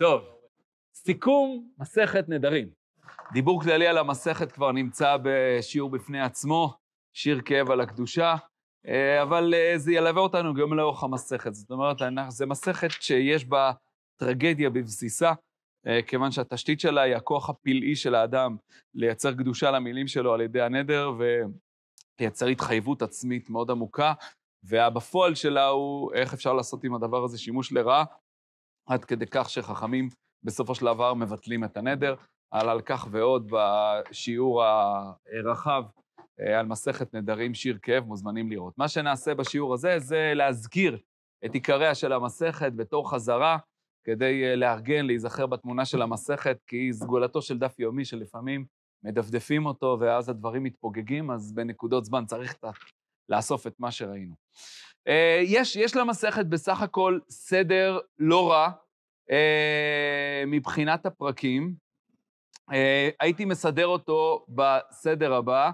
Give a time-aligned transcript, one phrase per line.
[0.00, 0.22] טוב,
[0.94, 2.68] סיכום מסכת נדרים.
[3.32, 6.74] דיבור כללי על המסכת כבר נמצא בשיעור בפני עצמו,
[7.12, 8.34] שיר כאב על הקדושה,
[8.86, 11.54] אה, אבל אה, זה ילווה אותנו גם לאורך המסכת.
[11.54, 11.96] זאת אומרת,
[12.28, 13.72] זו מסכת שיש בה
[14.16, 15.32] טרגדיה בבסיסה,
[15.86, 18.56] אה, כיוון שהתשתית שלה היא הכוח הפלאי של האדם
[18.94, 21.12] לייצר קדושה למילים שלו על ידי הנדר
[22.18, 24.12] ולייצר התחייבות עצמית מאוד עמוקה,
[24.62, 28.04] והבפועל שלה הוא איך אפשר לעשות עם הדבר הזה שימוש לרעה,
[28.88, 30.08] עד כדי כך שחכמים
[30.42, 32.14] בסופו של דבר מבטלים את הנדר.
[32.50, 35.84] על על כך ועוד בשיעור הרחב
[36.40, 38.78] אה, על מסכת נדרים, שיר כאב, מוזמנים לראות.
[38.78, 40.98] מה שנעשה בשיעור הזה זה להזכיר
[41.44, 43.58] את עיקריה של המסכת בתור חזרה,
[44.04, 48.64] כדי אה, לארגן, להיזכר בתמונה של המסכת, כי היא סגולתו של דף יומי שלפעמים
[49.04, 52.56] מדפדפים אותו ואז הדברים מתפוגגים, אז בנקודות זמן צריך
[53.28, 54.34] לאסוף את מה שראינו.
[55.08, 58.70] אה, יש, יש למסכת בסך הכל סדר לא רע
[60.46, 61.74] מבחינת הפרקים.
[63.20, 65.70] הייתי מסדר אותו בסדר הבא,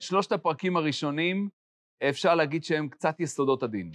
[0.00, 1.48] ששלושת הפרקים הראשונים,
[2.08, 3.90] אפשר להגיד שהם קצת יסודות הדין.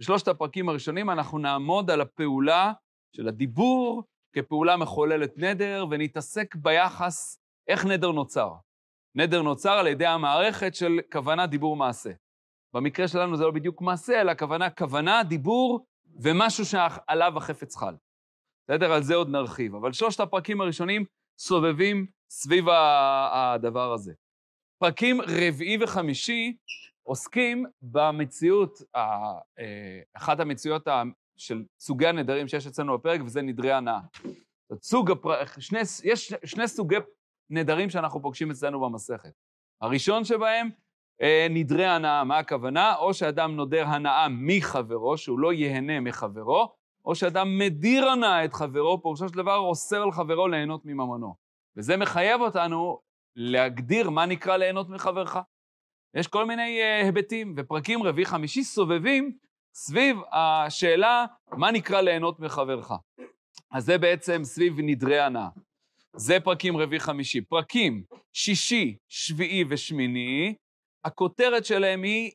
[0.00, 2.72] בשלושת הפרקים הראשונים אנחנו נעמוד על הפעולה
[3.16, 8.52] של הדיבור כפעולה מחוללת נדר, ונתעסק ביחס איך נדר נוצר.
[9.14, 12.10] נדר נוצר על ידי המערכת של כוונה, דיבור, מעשה.
[12.76, 15.86] במקרה שלנו זה לא בדיוק מעשה, אלא כוונה, כוונה, דיבור
[16.22, 17.94] ומשהו שעליו החפץ חל.
[18.64, 18.92] בסדר?
[18.92, 19.74] על זה עוד נרחיב.
[19.74, 21.04] אבל שלושת הפרקים הראשונים
[21.38, 22.64] סובבים סביב
[23.32, 24.12] הדבר הזה.
[24.78, 26.56] פרקים רביעי וחמישי
[27.02, 29.38] עוסקים במציאות, אה,
[30.16, 30.88] אחת המציאות
[31.36, 34.00] של סוגי הנדרים שיש אצלנו בפרק, וזה נדרי הנאה.
[34.82, 35.44] סוג הפר...
[35.58, 36.96] שני, יש שני סוגי
[37.50, 39.32] נדרים שאנחנו פוגשים אצלנו במסכת.
[39.80, 40.70] הראשון שבהם,
[41.50, 42.96] נדרי הנאה, מה הכוונה?
[42.96, 46.72] או שאדם נודר הנאה מחברו, שהוא לא ייהנה מחברו,
[47.04, 51.34] או שאדם מדיר הנאה את חברו, פירושו של דבר אוסר על חברו ליהנות מממונו.
[51.76, 53.00] וזה מחייב אותנו
[53.36, 55.38] להגדיר מה נקרא ליהנות מחברך.
[56.14, 59.36] יש כל מיני uh, היבטים, ופרקים רביעי-חמישי סובבים
[59.74, 62.92] סביב השאלה מה נקרא ליהנות מחברך.
[63.72, 65.48] אז זה בעצם סביב נדרי הנאה.
[66.16, 67.40] זה פרקים רביעי-חמישי.
[67.40, 70.54] פרקים שישי, שביעי ושמיני,
[71.06, 72.32] הכותרת שלהם היא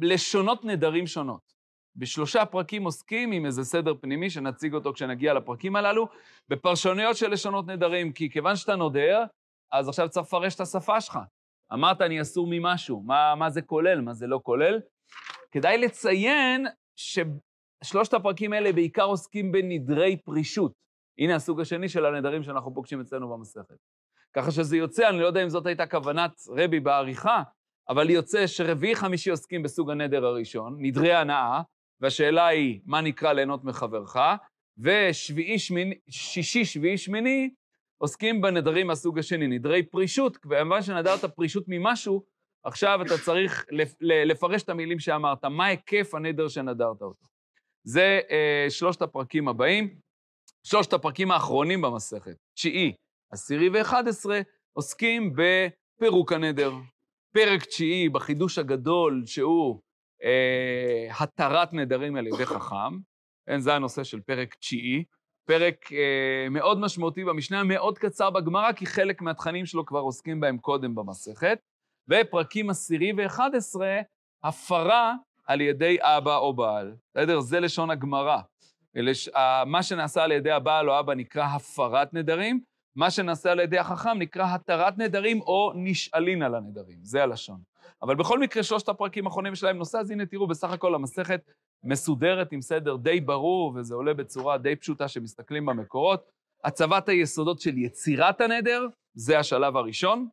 [0.00, 1.54] לשונות נדרים שונות.
[1.96, 6.08] בשלושה פרקים עוסקים עם איזה סדר פנימי שנציג אותו כשנגיע לפרקים הללו,
[6.48, 9.24] בפרשנויות של לשונות נדרים, כי כיוון שאתה נודר,
[9.72, 11.18] אז עכשיו צריך לפרש את השפה שלך.
[11.72, 14.80] אמרת, אני אסור ממשהו, מה, מה זה כולל, מה זה לא כולל?
[15.52, 20.72] כדאי לציין ששלושת הפרקים האלה בעיקר עוסקים בנדרי פרישות.
[21.18, 23.76] הנה הסוג השני של הנדרים שאנחנו פוגשים אצלנו במסכת.
[24.36, 27.42] ככה שזה יוצא, אני לא יודע אם זאת הייתה כוונת רבי בעריכה,
[27.88, 31.60] אבל יוצא שרביעי-חמישי עוסקים בסוג הנדר הראשון, נדרי הנאה,
[32.00, 34.16] והשאלה היא, מה נקרא ליהנות מחברך?
[34.78, 37.50] ושביעי, שמיני, שישי, שביעי, שמיני,
[37.98, 42.24] עוסקים בנדרים מהסוג השני, נדרי פרישות, כמובן שנדרת פרישות ממשהו,
[42.64, 43.66] עכשיו אתה צריך
[44.00, 47.26] לפרש את המילים שאמרת, מה היקף הנדר שנדרת אותו.
[47.86, 49.98] זה אה, שלושת הפרקים הבאים.
[50.66, 52.92] שלושת הפרקים האחרונים במסכת, תשיעי,
[53.32, 54.40] עשירי ואחד עשרה,
[54.72, 56.72] עוסקים בפירוק הנדר.
[57.34, 59.80] פרק תשיעי בחידוש הגדול, שהוא
[60.24, 62.98] אה, התרת נדרים על ידי חכם,
[63.46, 65.04] כן, זה הנושא של פרק תשיעי,
[65.46, 70.58] פרק אה, מאוד משמעותי במשנה, מאוד קצר בגמרא, כי חלק מהתכנים שלו כבר עוסקים בהם
[70.58, 71.58] קודם במסכת,
[72.08, 74.00] ופרקים עשירי ואחד עשרה,
[74.44, 75.14] הפרה
[75.46, 76.94] על ידי אבא או בעל.
[77.10, 77.40] בסדר?
[77.40, 78.38] זה לשון הגמרא.
[78.94, 79.28] לש...
[79.66, 82.60] מה שנעשה על ידי הבעל או אבא נקרא הפרת נדרים,
[82.96, 87.60] מה שנעשה על ידי החכם נקרא התרת נדרים או נשאלין על הנדרים, זה הלשון.
[88.02, 91.40] אבל בכל מקרה, שלושת הפרקים האחרונים שלהם נושא, אז הנה תראו, בסך הכל המסכת
[91.84, 96.30] מסודרת עם סדר די ברור, וזה עולה בצורה די פשוטה שמסתכלים במקורות.
[96.64, 100.28] הצבת היסודות של יצירת הנדר, זה השלב הראשון,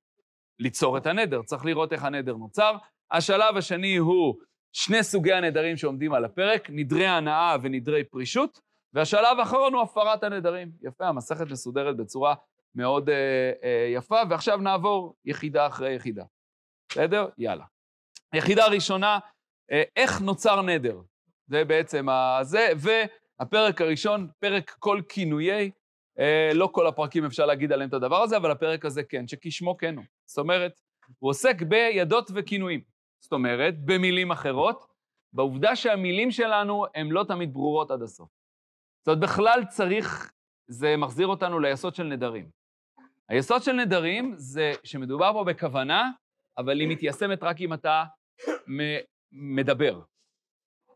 [0.59, 2.75] ליצור את הנדר, צריך לראות איך הנדר נוצר.
[3.11, 4.35] השלב השני הוא
[4.73, 8.59] שני סוגי הנדרים שעומדים על הפרק, נדרי הנאה ונדרי פרישות,
[8.93, 10.71] והשלב האחרון הוא הפרת הנדרים.
[10.81, 12.35] יפה, המסכת מסודרת בצורה
[12.75, 16.23] מאוד אה, אה, יפה, ועכשיו נעבור יחידה אחרי יחידה.
[16.89, 17.29] בסדר?
[17.37, 17.65] יאללה.
[18.33, 19.19] יחידה ראשונה,
[19.71, 21.01] אה, איך נוצר נדר.
[21.47, 25.71] זה בעצם הזה, והפרק הראשון, פרק כל כינויי,
[26.19, 29.77] אה, לא כל הפרקים אפשר להגיד עליהם את הדבר הזה, אבל הפרק הזה כן, שכשמו
[29.77, 30.05] כן הוא.
[30.25, 30.81] זאת אומרת,
[31.19, 32.81] הוא עוסק בידות וכינויים.
[33.23, 34.85] זאת אומרת, במילים אחרות,
[35.33, 38.29] בעובדה שהמילים שלנו הן לא תמיד ברורות עד הסוף.
[38.99, 40.31] זאת אומרת, בכלל צריך,
[40.67, 42.60] זה מחזיר אותנו ליסוד של נדרים.
[43.31, 46.11] היסוד של נדרים זה שמדובר פה בכוונה
[46.57, 48.03] אבל היא מתיישמת רק אם אתה
[49.31, 50.01] מדבר.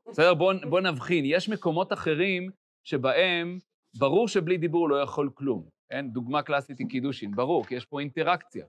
[0.07, 0.33] בסדר?
[0.33, 1.25] בוא, בוא נבחין.
[1.25, 2.49] יש מקומות אחרים
[2.83, 3.57] שבהם
[3.97, 5.65] ברור שבלי דיבור לא יכול כלום.
[5.89, 6.09] כן?
[6.09, 8.65] דוגמה קלאסית היא קידושין, ברור, כי יש פה אינטראקציה,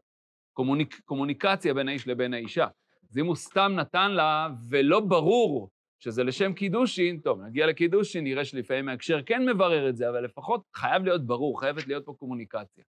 [0.52, 2.66] קומוניק, קומוניקציה בין האיש לבין האישה.
[3.10, 8.44] אז אם הוא סתם נתן לה, ולא ברור שזה לשם קידושין, טוב, נגיע לקידושין, נראה
[8.44, 12.84] שלפעמים ההקשר כן מברר את זה, אבל לפחות חייב להיות ברור, חייבת להיות פה קומוניקציה.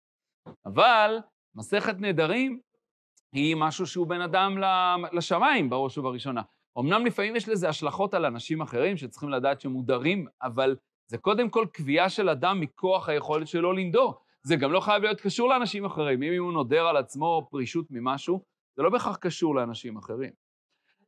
[0.66, 1.18] אבל
[1.54, 2.60] מסכת נדרים
[3.32, 4.58] היא משהו שהוא בין אדם
[5.12, 6.42] לשמיים, בראש ובראשונה.
[6.78, 10.76] אמנם לפעמים יש לזה השלכות על אנשים אחרים שצריכים לדעת שמודרים, אבל
[11.06, 14.14] זה קודם כל קביעה של אדם מכוח היכולת שלו לנדור.
[14.42, 16.22] זה גם לא חייב להיות קשור לאנשים אחרים.
[16.22, 18.44] אם הוא נודר על עצמו פרישות ממשהו,
[18.76, 20.30] זה לא בהכרח קשור לאנשים אחרים.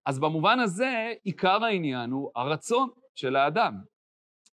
[0.06, 3.74] אז במובן הזה, עיקר העניין הוא הרצון של האדם.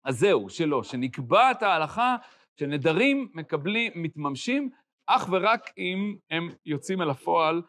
[0.05, 2.17] אז זהו, שלא, שנקבעת ההלכה
[2.61, 4.71] שנדרים מקבלים, מתממשים
[5.07, 7.63] אך ורק אם הם יוצאים אל הפועל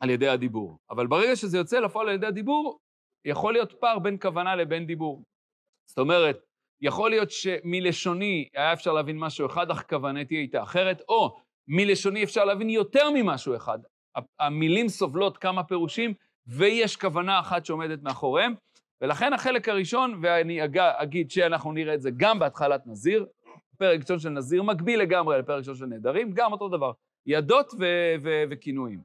[0.00, 0.78] על ידי הדיבור.
[0.90, 2.78] אבל ברגע שזה יוצא לפועל על ידי הדיבור,
[3.24, 5.22] יכול להיות פער בין כוונה לבין דיבור.
[5.88, 6.38] זאת אומרת,
[6.80, 11.36] יכול להיות שמלשוני היה אפשר להבין משהו אחד, אך כוונתי הייתה אחרת, או
[11.68, 13.78] מלשוני אפשר להבין יותר ממשהו אחד.
[14.40, 16.14] המילים סובלות כמה פירושים,
[16.46, 18.54] ויש כוונה אחת שעומדת מאחוריהם,
[19.00, 23.26] ולכן החלק הראשון, ואני אגיד שאנחנו נראה את זה גם בהתחלת נזיר,
[23.78, 26.92] פרק ראשון של נזיר מקביל לגמרי לפרק ראשון של נדרים, גם אותו דבר,
[27.26, 27.74] ידות
[28.50, 29.00] וכינויים.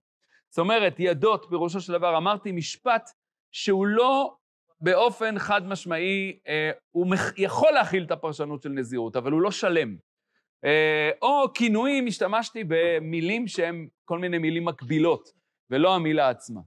[0.49, 3.09] זאת אומרת, ידות, פירושו של דבר, אמרתי משפט
[3.51, 4.35] שהוא לא
[4.81, 9.51] באופן חד משמעי, אה, הוא מח- יכול להכיל את הפרשנות של נזירות, אבל הוא לא
[9.51, 9.95] שלם.
[10.65, 15.29] אה, או כינויים, השתמשתי במילים שהן כל מיני מילים מקבילות,
[15.69, 16.61] ולא המילה עצמה.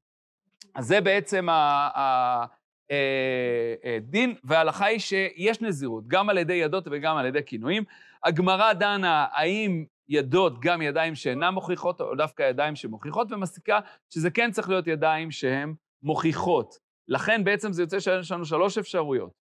[0.75, 7.17] אז זה בעצם הדין, אה, אה, וההלכה היא שיש נזירות, גם על ידי ידות וגם
[7.17, 7.85] על ידי כינויים.
[8.25, 14.51] הגמרא דנה האם ידות גם ידיים שאינן מוכיחות, או דווקא ידיים שמוכיחות, ומסיקה שזה כן
[14.51, 16.79] צריך להיות ידיים שהן מוכיחות.
[17.09, 19.45] לכן בעצם זה יוצא שיש לנו שלוש אפשרויות.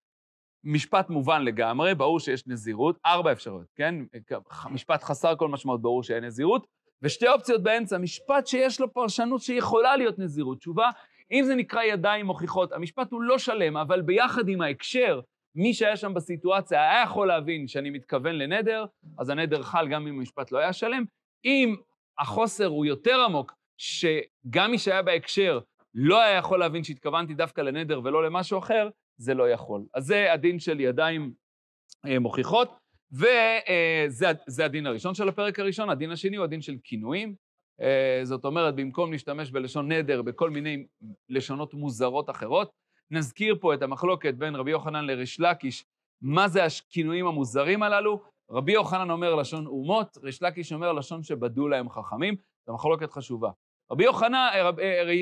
[0.64, 3.96] משפט מובן לגמרי, ברור שיש נזירות, ארבע אפשרויות, כן?
[4.72, 6.68] משפט חסר כל משמעות, ברור שאין נזירות,
[7.02, 10.58] ושתי אופציות באמצע, משפט שיש לו פרשנות שיכולה להיות נזירות.
[10.58, 10.90] תשובה,
[11.32, 15.20] אם זה נקרא ידיים מוכיחות, המשפט הוא לא שלם, אבל ביחד עם ההקשר,
[15.56, 18.86] מי שהיה שם בסיטואציה היה יכול להבין שאני מתכוון לנדר,
[19.18, 21.04] אז הנדר חל גם אם המשפט לא היה שלם.
[21.46, 21.76] אם
[22.20, 25.60] החוסר הוא יותר עמוק, שגם מי שהיה בהקשר
[25.94, 29.82] לא היה יכול להבין שהתכוונתי דווקא לנדר ולא למשהו אחר, זה לא יכול.
[29.94, 31.34] אז זה הדין של ידיים
[32.06, 32.78] אה, מוכיחות,
[33.12, 34.28] וזה
[34.60, 35.90] אה, הדין הראשון של הפרק הראשון.
[35.90, 37.36] הדין השני הוא הדין של כינויים.
[37.82, 40.86] אה, זאת אומרת, במקום להשתמש בלשון נדר, בכל מיני
[41.30, 42.72] לשונות מוזרות אחרות,
[43.12, 45.86] נזכיר פה את המחלוקת בין רבי יוחנן לריש לקיש,
[46.22, 48.22] מה זה הכינויים המוזרים הללו.
[48.50, 52.36] רבי יוחנן אומר לשון אומות, ריש לקיש אומר לשון שבדו להם חכמים,
[52.68, 53.52] זו מחלוקת חשובה.
[53.92, 54.76] רבי יוחנן, רב,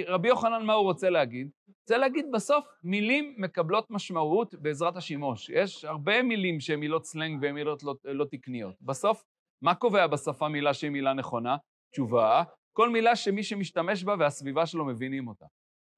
[0.08, 1.50] רבי יוחנן, מה הוא רוצה להגיד?
[1.82, 5.50] רוצה להגיד בסוף, מילים מקבלות משמעות בעזרת השימוש.
[5.50, 8.76] יש הרבה מילים שהן מילות סלנג והן מילות לא, לא תקניות.
[8.82, 9.24] בסוף,
[9.62, 11.58] מה קובע בשפה מילה שהיא מילה נכונה?
[11.92, 12.44] תשובה,
[12.74, 15.46] כל מילה שמי שמשתמש בה והסביבה שלו מבינים אותה.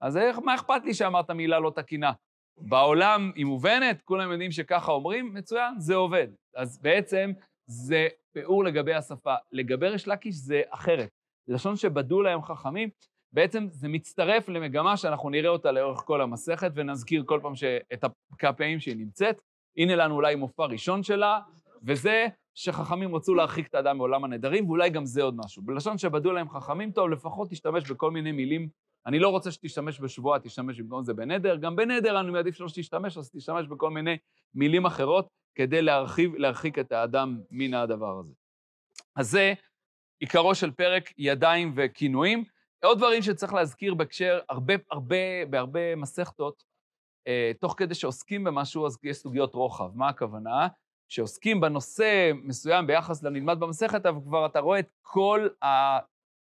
[0.02, 2.12] אז איך, מה אכפת לי שאמרת מילה לא תקינה?
[2.58, 6.28] בעולם היא מובנת, כולם יודעים שככה אומרים, מצוין, זה עובד.
[6.56, 7.32] אז בעצם
[7.66, 9.36] זה ביאור לגבי השפה.
[9.52, 11.10] לגבי ריש לקיש זה אחרת.
[11.48, 12.90] לשון שבדו להם חכמים,
[13.34, 17.54] בעצם זה מצטרף למגמה שאנחנו נראה אותה לאורך כל המסכת, ונזכיר כל פעם
[17.94, 19.42] את הפקפאים שהיא נמצאת.
[19.78, 21.40] הנה לנו אולי מופע ראשון שלה,
[21.84, 25.64] וזה שחכמים רצו להרחיק את האדם מעולם הנדרים, ואולי גם זה עוד משהו.
[25.64, 28.70] בלשון שבדו להם חכמים, טוב, לפחות תשתמש בכל מיני מילים.
[29.06, 31.56] אני לא רוצה שתשתמש בשבועה, תשתמש במקום זה בנדר.
[31.56, 34.18] גם בנדר אני מעדיף שלא שתשתמש, אז תשתמש בכל מיני
[34.56, 38.34] מילים אחרות כדי להרחיב, להרחיק את האדם מן הדבר הזה.
[39.16, 39.54] אז זה
[40.20, 42.44] עיקרו של פרק ידיים וכינויים.
[42.84, 46.64] עוד דברים שצריך להזכיר בהקשר, הרבה, הרבה, בהרבה מסכתות,
[47.28, 49.92] אה, תוך כדי שעוסקים במשהו, אז יש סוגיות רוחב.
[49.96, 50.68] מה הכוונה?
[51.08, 55.48] שעוסקים בנושא מסוים ביחס לנלמד במסכת, אבל כבר אתה רואה את כל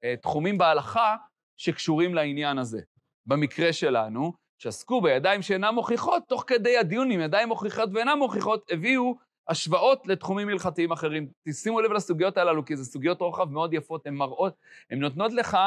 [0.04, 1.16] התחומים בהלכה
[1.56, 2.80] שקשורים לעניין הזה.
[3.26, 9.14] במקרה שלנו, שעסקו בידיים שאינן מוכיחות, תוך כדי הדיון עם ידיים מוכיחות ואינן מוכיחות, הביאו
[9.48, 11.28] השוואות לתחומים הלכתיים אחרים.
[11.48, 14.54] תשימו לב לסוגיות הללו, כי זה סוגיות רוחב מאוד יפות, הן מראות,
[14.90, 15.58] הן נותנות לך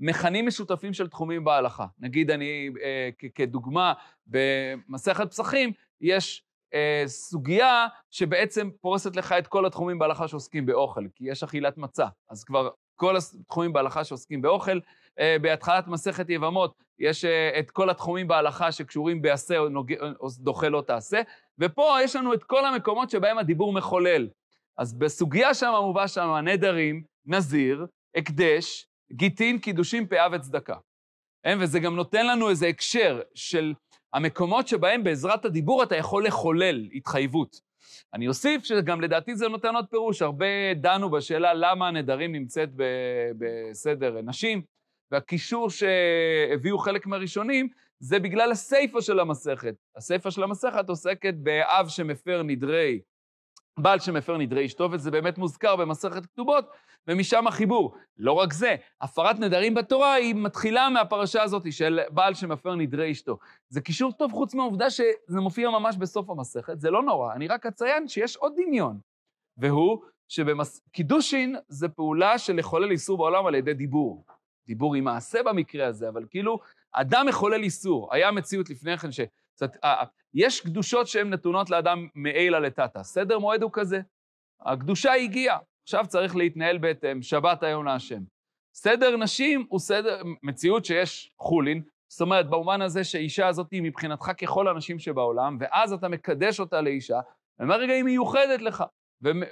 [0.00, 1.86] מכנים משותפים של תחומים בהלכה.
[1.98, 3.92] נגיד, אני, אה, כדוגמה,
[4.26, 11.30] במסכת פסחים, יש אה, סוגיה שבעצם פורסת לך את כל התחומים בהלכה שעוסקים באוכל, כי
[11.30, 14.80] יש אכילת מצה, אז כבר כל התחומים בהלכה שעוסקים באוכל.
[15.18, 19.92] אה, בהתחלת מסכת יבמות יש אה, את כל התחומים בהלכה שקשורים בעשה או, נוג...
[20.20, 21.20] או דוחה לא תעשה,
[21.58, 24.28] ופה יש לנו את כל המקומות שבהם הדיבור מחולל.
[24.78, 30.76] אז בסוגיה שם מובא שם נדרים, נזיר, הקדש, גיטין, קידושים, פאה וצדקה.
[31.60, 33.74] וזה גם נותן לנו איזה הקשר של
[34.12, 37.60] המקומות שבהם בעזרת הדיבור אתה יכול לחולל התחייבות.
[38.14, 40.22] אני אוסיף שגם לדעתי זה נותן עוד פירוש.
[40.22, 42.70] הרבה דנו בשאלה למה הנדרים נמצאת
[43.38, 44.62] בסדר נשים,
[45.10, 47.68] והקישור שהביאו חלק מהראשונים
[48.00, 49.74] זה בגלל הסיפה של המסכת.
[49.96, 53.00] הסיפה של המסכת עוסקת באב שמפר נדרי,
[53.78, 56.70] בעל שמפר נדרי אשתו, וזה באמת מוזכר במסכת כתובות,
[57.08, 57.94] ומשם החיבור.
[58.18, 63.38] לא רק זה, הפרת נדרים בתורה היא מתחילה מהפרשה הזאת של בעל שמפר נדרי אשתו.
[63.68, 67.66] זה קישור טוב חוץ מהעובדה שזה מופיע ממש בסוף המסכת, זה לא נורא, אני רק
[67.66, 68.98] אציין שיש עוד דמיון,
[69.56, 74.24] והוא שקידושין זה פעולה של לחולל איסור בעולם על ידי דיבור.
[74.66, 76.58] דיבור עם מעשה במקרה הזה, אבל כאילו,
[76.92, 78.14] אדם מחולל איסור.
[78.14, 79.20] היה מציאות לפני כן ש...
[79.58, 79.76] זאת,
[80.34, 83.02] יש קדושות שהן נתונות לאדם מעילה לטאטה.
[83.02, 84.00] סדר מועד הוא כזה.
[84.60, 88.20] הקדושה הגיעה, עכשיו צריך להתנהל בהתאם, שבת היום להשם.
[88.74, 94.30] סדר נשים הוא סדר, מציאות שיש חולין, זאת אומרת, במובן הזה שהאישה הזאת היא מבחינתך
[94.40, 97.20] ככל הנשים שבעולם, ואז אתה מקדש אותה לאישה,
[97.58, 98.84] ומהרגע היא מיוחדת לך.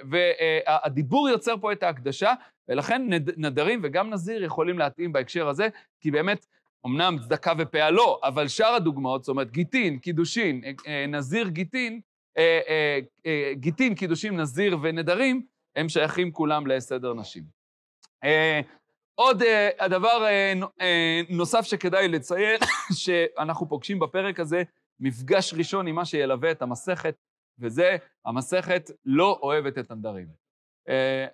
[0.09, 2.33] והדיבור יוצר פה את ההקדשה,
[2.69, 3.01] ולכן
[3.37, 5.67] נדרים וגם נזיר יכולים להתאים בהקשר הזה,
[5.99, 6.45] כי באמת,
[6.87, 12.01] אמנם צדקה ופאה לא, אבל שאר הדוגמאות, זאת אומרת, גיטין, קידושין, אה, נזיר, גיטין,
[12.37, 12.59] אה,
[13.25, 17.43] אה, גיטין, קידושין, נזיר ונדרים, הם שייכים כולם לסדר נשים.
[19.15, 19.43] עוד
[19.79, 20.25] הדבר
[21.29, 22.59] נוסף שכדאי לציין,
[23.03, 24.63] שאנחנו פוגשים בפרק הזה
[24.99, 27.15] מפגש ראשון עם מה שילווה את המסכת,
[27.59, 30.27] וזה, המסכת לא אוהבת את הנדרים.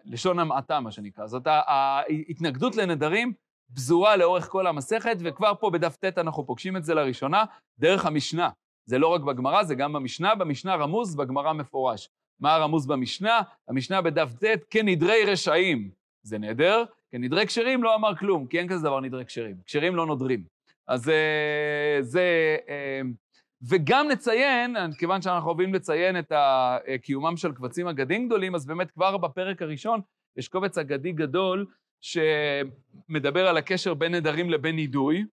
[0.06, 1.28] לשון המעטה, מה שנקרא.
[1.28, 3.34] זאת ההתנגדות לנדרים
[3.76, 7.44] פזורה לאורך כל המסכת, וכבר פה בדף ט' אנחנו פוגשים את זה לראשונה,
[7.80, 8.50] דרך המשנה.
[8.86, 10.36] זה לא רק בגמרא, זה גם במשנה.
[10.36, 12.10] במשנה רמוז, בגמרא מפורש.
[12.40, 13.42] מה הרמוז במשנה?
[13.68, 15.90] המשנה בדף ט', כנדרי רשעים.
[16.24, 19.56] זה נדר, כנדרי כשרים לא אמר כלום, כי אין כזה דבר נדרי כשרים.
[19.66, 20.44] כשרים לא נודרים.
[20.88, 22.58] אז אה, זה...
[22.70, 23.02] אה,
[23.70, 26.32] וגם נציין, כיוון שאנחנו אוהבים לציין את
[27.02, 30.02] קיומם של קבצים אגדים גדולים, אז באמת כבר בפרק הראשון
[30.38, 31.66] יש קובץ אגדי גדול
[32.04, 35.26] שמדבר על הקשר בין נדרים לבין נידוי,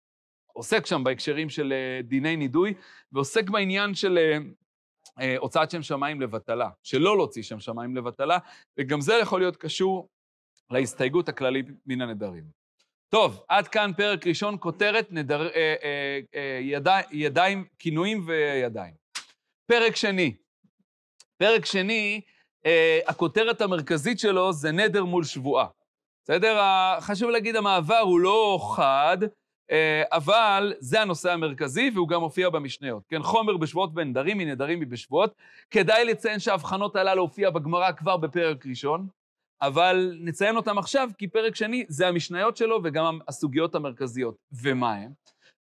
[0.53, 2.75] עוסק שם בהקשרים של אה, דיני נידוי,
[3.12, 4.39] ועוסק בעניין של אה,
[5.21, 8.39] אה, הוצאת שם שמיים לבטלה, שלא להוציא שם שמיים לבטלה,
[8.79, 10.09] וגם זה יכול להיות קשור
[10.71, 12.45] להסתייגות הכללית מן הנדרים.
[13.09, 18.95] טוב, עד כאן פרק ראשון, כותרת נדר, אה, אה, אה, ידי, ידיים, כינויים וידיים.
[19.67, 20.35] פרק שני,
[21.37, 22.21] פרק שני,
[22.67, 25.67] אה, הכותרת המרכזית שלו זה נדר מול שבועה.
[26.25, 26.61] בסדר?
[27.00, 29.19] חשוב להגיד, המעבר הוא לא חד,
[29.71, 33.03] אה, אבל זה הנושא המרכזי, והוא גם מופיע במשניות.
[33.09, 35.35] כן, חומר בשבועות בנדרים מנדרים מבשבועות.
[35.71, 39.07] כדאי לציין שההבחנות הללו הופיע בגמרא כבר בפרק ראשון,
[39.62, 44.37] אבל נציין אותם עכשיו, כי פרק שני זה המשניות שלו וגם הסוגיות המרכזיות.
[44.62, 45.12] ומה הם?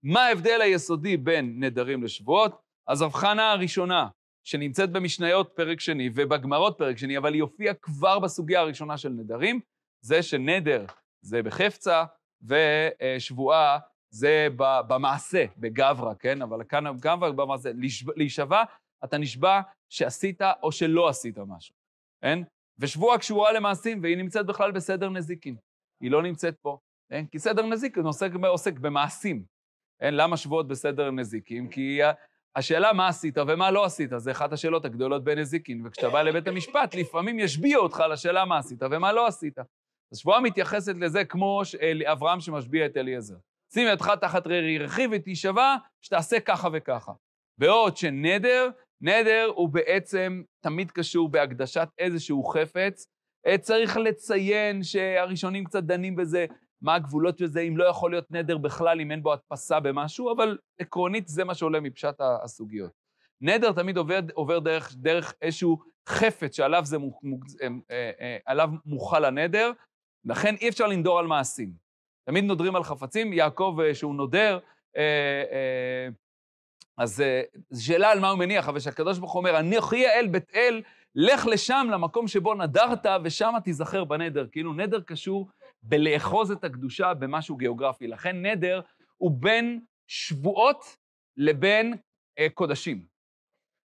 [0.03, 2.61] מה ההבדל היסודי בין נדרים לשבועות?
[2.87, 4.07] אז הבחנה הראשונה,
[4.43, 9.59] שנמצאת במשניות פרק שני ובגמרות פרק שני, אבל היא הופיעה כבר בסוגיה הראשונה של נדרים,
[10.01, 10.85] זה שנדר
[11.21, 12.03] זה בחפצה,
[12.41, 16.41] ושבועה זה במעשה, בגברא, כן?
[16.41, 17.71] אבל כאן גברא במעשה.
[18.15, 18.63] להישבע,
[19.03, 21.75] אתה נשבע שעשית או שלא עשית משהו,
[22.21, 22.39] כן?
[22.79, 25.55] ושבועה קשורה למעשים, והיא נמצאת בכלל בסדר נזיקין.
[26.01, 26.77] היא לא נמצאת פה,
[27.09, 27.25] כן?
[27.31, 29.43] כי סדר נזיקין עוסק, עוסק במעשים.
[29.99, 30.13] כן?
[30.13, 31.69] למה שבועות בסדר נזיקין?
[31.69, 31.99] כי
[32.55, 36.95] השאלה מה עשית ומה לא עשית, זה אחת השאלות הגדולות בנזיקין, וכשאתה בא לבית המשפט,
[36.95, 39.57] לפעמים ישביעו אותך לשאלה מה עשית ומה לא עשית.
[40.11, 41.61] אז שבועה מתייחסת לזה כמו
[42.11, 43.35] אברהם שמשביע את אליעזר.
[43.73, 47.11] שים ידך תחת רירי רכיב ותישבע שתעשה ככה וככה.
[47.57, 48.69] בעוד שנדר,
[49.01, 53.07] נדר הוא בעצם תמיד קשור בהקדשת איזשהו חפץ.
[53.47, 56.45] אה, צריך לציין שהראשונים קצת דנים בזה,
[56.81, 60.31] מה הגבולות של זה, אם לא יכול להיות נדר בכלל, אם אין בו הדפסה במשהו,
[60.31, 62.91] אבל עקרונית זה מה שעולה מפשט הסוגיות.
[63.41, 66.97] נדר תמיד עובר, עובר דרך, דרך איזשהו חפץ שעליו זה,
[67.91, 69.71] אה, אה, עליו מוכל הנדר,
[70.27, 71.71] לכן אי אפשר לנדור על מעשים.
[72.25, 74.59] תמיד נודרים על חפצים, יעקב, אה, שהוא נודר,
[74.97, 75.01] אה,
[75.51, 76.07] אה,
[76.97, 77.23] אז
[77.69, 80.81] זו שאלה על מה הוא מניח, אבל כשהקדוש ברוך הוא אומר, אנוכי אל בית אל,
[81.15, 84.47] לך לשם, למקום שבו נדרת, ושם תיזכר בנדר.
[84.51, 85.49] כאילו נדר קשור
[85.81, 88.07] בלאחוז את הקדושה במשהו גיאוגרפי.
[88.07, 88.81] לכן נדר
[89.17, 90.97] הוא בין שבועות
[91.37, 91.93] לבין
[92.53, 93.16] קודשים.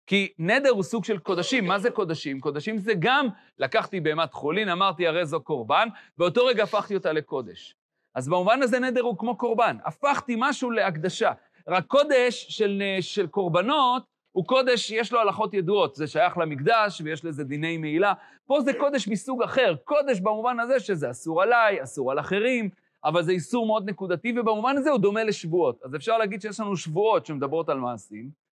[0.09, 1.67] כי נדר הוא סוג של קודשים.
[1.67, 2.41] מה זה קודשים?
[2.41, 3.27] קודשים זה גם
[3.59, 5.89] לקחתי בהמת חולין, אמרתי הרי זו קורבן,
[6.19, 7.77] באותו רגע הפכתי אותה לקודש.
[8.15, 9.77] אז במובן הזה נדר הוא כמו קורבן.
[9.85, 11.33] הפכתי משהו להקדשה.
[11.69, 17.25] רק קודש של, של קורבנות הוא קודש, יש לו הלכות ידועות, זה שייך למקדש ויש
[17.25, 18.13] לזה דיני מעילה.
[18.47, 22.71] פה זה קודש מסוג אחר, קודש במובן הזה שזה אסור עליי, אסור על אחרים,
[23.05, 25.83] אבל זה איסור מאוד נקודתי, ובמובן הזה הוא דומה לשבועות.
[25.85, 28.48] אז אפשר להגיד שיש לנו שבועות שמדברות על מעשים,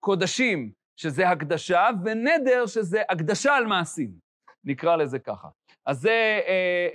[0.00, 4.10] קודשים שזה הקדשה, ונדר, שזה הקדשה על מעשים.
[4.64, 5.48] נקרא לזה ככה.
[5.86, 6.86] אז זה אה,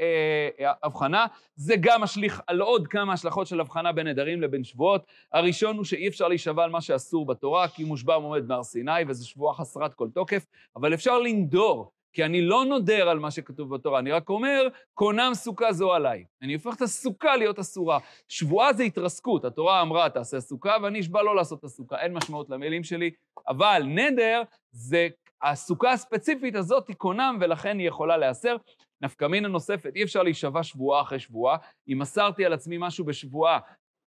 [0.59, 5.05] אה, הבחנה, זה גם משליך על עוד כמה השלכות של הבחנה בין נדרים לבין שבועות.
[5.33, 9.29] הראשון הוא שאי אפשר להישבע על מה שאסור בתורה, כי מושבע עומד בהר סיני, וזו
[9.29, 13.99] שבועה חסרת כל תוקף, אבל אפשר לנדור, כי אני לא נודר על מה שכתוב בתורה,
[13.99, 16.25] אני רק אומר, קונם סוכה זו עליי.
[16.41, 17.99] אני הופך את הסוכה להיות אסורה.
[18.27, 22.49] שבועה זה התרסקות, התורה אמרה, תעשה סוכה, ואני אשבע לא לעשות את הסוכה, אין משמעות
[22.49, 23.11] למילים שלי,
[23.47, 25.07] אבל נדר זה
[25.41, 28.55] הסוכה הספציפית הזאת היא קונם, ולכן היא יכולה להיאסר.
[29.01, 31.57] נפקא מינה נוספת, אי אפשר להישבע שבועה אחרי שבועה.
[31.89, 33.59] אם מסרתי על עצמי משהו בשבועה,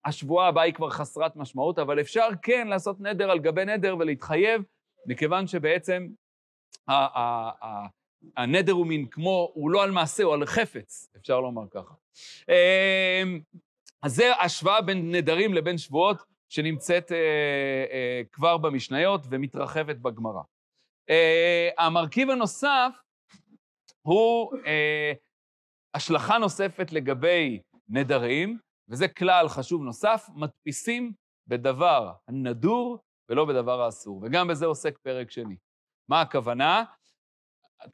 [0.04, 4.62] השבועה הבאה היא כבר חסרת משמעות, אבל אפשר כן לעשות נדר על גבי נדר ולהתחייב,
[5.06, 6.06] מכיוון שבעצם
[8.36, 11.94] הנדר הוא מין כמו, הוא לא על מעשה, הוא על חפץ, אפשר לומר ככה.
[12.48, 13.40] אמ,
[14.02, 17.16] אז זה השוואה בין נדרים לבין שבועות, שנמצאת אה,
[17.90, 20.42] אה, כבר במשניות ומתרחבת בגמרא.
[21.10, 21.12] Uh,
[21.78, 22.94] המרכיב הנוסף
[24.02, 24.52] הוא
[25.94, 28.58] השלכה נוספת לגבי נדרים,
[28.88, 31.12] וזה כלל חשוב נוסף, מדפיסים
[31.46, 32.98] בדבר הנדור
[33.28, 35.56] ולא בדבר האסור, וגם בזה עוסק פרק שני.
[36.08, 36.84] מה הכוונה?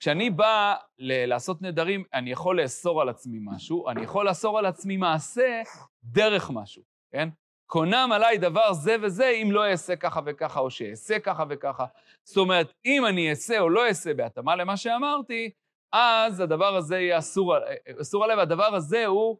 [0.00, 4.66] כשאני בא ל- לעשות נדרים, אני יכול לאסור על עצמי משהו, אני יכול לאסור על
[4.66, 5.62] עצמי מעשה
[6.04, 7.28] דרך משהו, כן?
[7.66, 11.86] קונם עליי דבר זה וזה אם לא אעשה ככה וככה, או שאעשה ככה וככה.
[12.24, 15.50] זאת אומרת, אם אני אעשה או לא אעשה בהתאמה למה שאמרתי,
[15.92, 17.54] אז הדבר הזה יהיה אסור,
[18.00, 19.36] אסור עליי, והדבר הזה הוא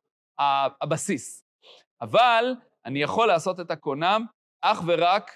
[0.83, 1.45] הבסיס.
[2.01, 4.25] אבל אני יכול לעשות את הקונם
[4.61, 5.31] אך ורק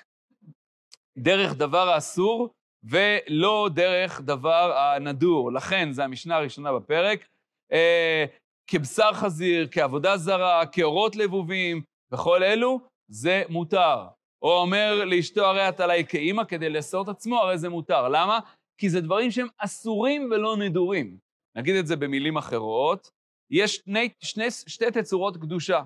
[1.19, 5.53] דרך דבר האסור, ולא דרך דבר הנדור.
[5.53, 7.27] לכן, זו המשנה הראשונה בפרק.
[7.73, 8.25] אה,
[8.67, 11.83] כבשר חזיר, כעבודה זרה, כאורות לבובים,
[12.13, 14.07] וכל אלו, זה מותר.
[14.43, 18.09] או אומר לאשתו, הרי את עליי כאימא, כדי לאסור את עצמו, הרי זה מותר.
[18.09, 18.39] למה?
[18.79, 21.19] כי זה דברים שהם אסורים ולא נדורים.
[21.57, 23.11] נגיד את זה במילים אחרות,
[23.51, 25.83] יש שני, שני, שתי תצורות קדושה,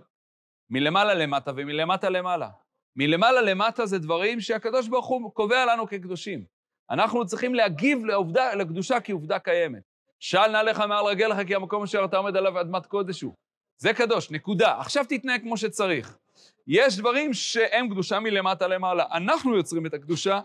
[0.70, 2.50] מלמעלה למטה ומלמטה למעלה.
[2.96, 6.44] מלמעלה למטה זה דברים שהקדוש ברוך הוא קובע לנו כקדושים.
[6.90, 9.82] אנחנו צריכים להגיב לעובדה, לקדושה כעובדה קיימת.
[10.20, 13.34] של נעליך מעל רגליך כי המקום אשר אתה עומד עליו אדמת קודש הוא.
[13.76, 14.78] זה קדוש, נקודה.
[14.80, 16.18] עכשיו תתנהג כמו שצריך.
[16.66, 19.04] יש דברים שהם קדושה מלמטה למעלה.
[19.12, 20.40] אנחנו יוצרים את הקדושה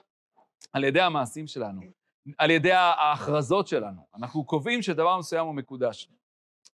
[0.73, 1.81] על ידי המעשים שלנו,
[2.37, 4.01] על ידי ההכרזות שלנו.
[4.15, 6.09] אנחנו קובעים שדבר מסוים הוא מקודש.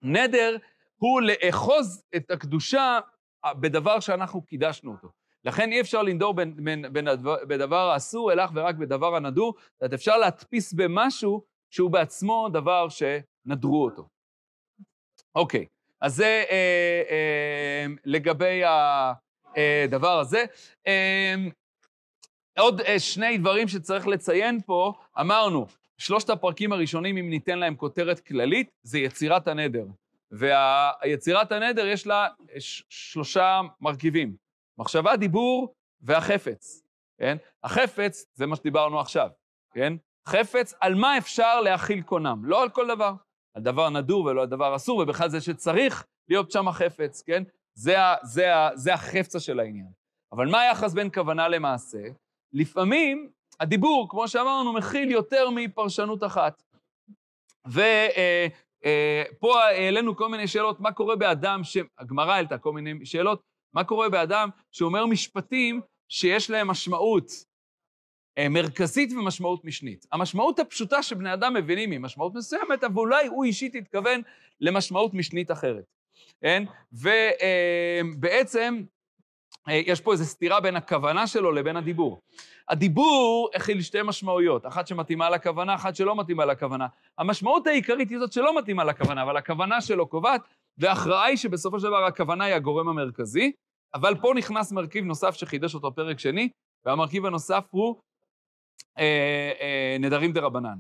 [0.03, 0.57] נדר
[0.97, 2.99] הוא לאחוז את הקדושה
[3.61, 5.09] בדבר שאנחנו קידשנו אותו.
[5.45, 9.83] לכן אי אפשר לנדור בין, בין, בין הדבר, בדבר האסור אלך ורק בדבר הנדור, זאת
[9.83, 14.09] אומרת, אפשר להדפיס במשהו שהוא בעצמו דבר שנדרו אותו.
[15.35, 15.67] אוקיי,
[16.01, 20.45] אז זה אה, אה, לגבי הדבר הזה.
[20.87, 21.35] אה,
[22.59, 25.67] עוד אה, שני דברים שצריך לציין פה, אמרנו,
[25.99, 29.87] שלושת הפרקים הראשונים, אם ניתן להם כותרת כללית, זה יצירת הנדר.
[30.31, 32.29] ויצירת הנדר יש לה
[32.89, 34.37] שלושה מרכיבים,
[34.79, 36.83] מחשבה, דיבור והחפץ,
[37.19, 37.37] כן?
[37.65, 39.29] החפץ זה מה שדיברנו עכשיו,
[39.75, 39.93] כן?
[40.29, 43.13] חפץ, על מה אפשר להכיל קונם, לא על כל דבר.
[43.55, 47.43] על דבר נדור ולא על דבר אסור, ובכלל זה שצריך להיות שם החפץ, כן?
[47.75, 49.91] זה, זה, זה החפצה של העניין.
[50.33, 52.03] אבל מה היחס בין כוונה למעשה?
[52.53, 56.63] לפעמים הדיבור, כמו שאמרנו, מכיל יותר מפרשנות אחת.
[57.67, 57.77] ופה
[58.17, 58.47] אה,
[58.85, 61.61] אה, העלינו כל מיני שאלות, מה קורה באדם.
[61.99, 63.43] הגמרא העלתה כל מיני שאלות,
[63.75, 67.31] מה קורה באדם שאומר משפטים שיש להם משמעות
[68.39, 70.07] אה, מרכזית ומשמעות משנית.
[70.13, 74.23] המשמעות הפשוטה שבני אדם מבינים היא משמעות מסוימת, אבל אולי הוא אישית התכוון
[74.61, 75.85] למשמעות משנית אחרת,
[76.41, 76.65] כן?
[76.93, 78.83] ובעצם
[79.69, 82.21] אה, יש פה איזו סתירה בין הכוונה שלו לבין הדיבור.
[82.69, 86.87] הדיבור הכיל שתי משמעויות, אחת שמתאימה לכוונה, אחת שלא מתאימה לכוונה.
[87.19, 90.41] המשמעות העיקרית היא זאת שלא מתאימה לכוונה, אבל הכוונה שלו קובעת,
[90.79, 93.53] וההכרעה היא שבסופו של דבר הכוונה היא הגורם המרכזי,
[93.95, 96.49] אבל פה נכנס מרכיב נוסף שחידש אותו פרק שני,
[96.87, 97.97] והמרכיב הנוסף הוא
[98.99, 100.79] אה, אה, נדרים דה רבנן.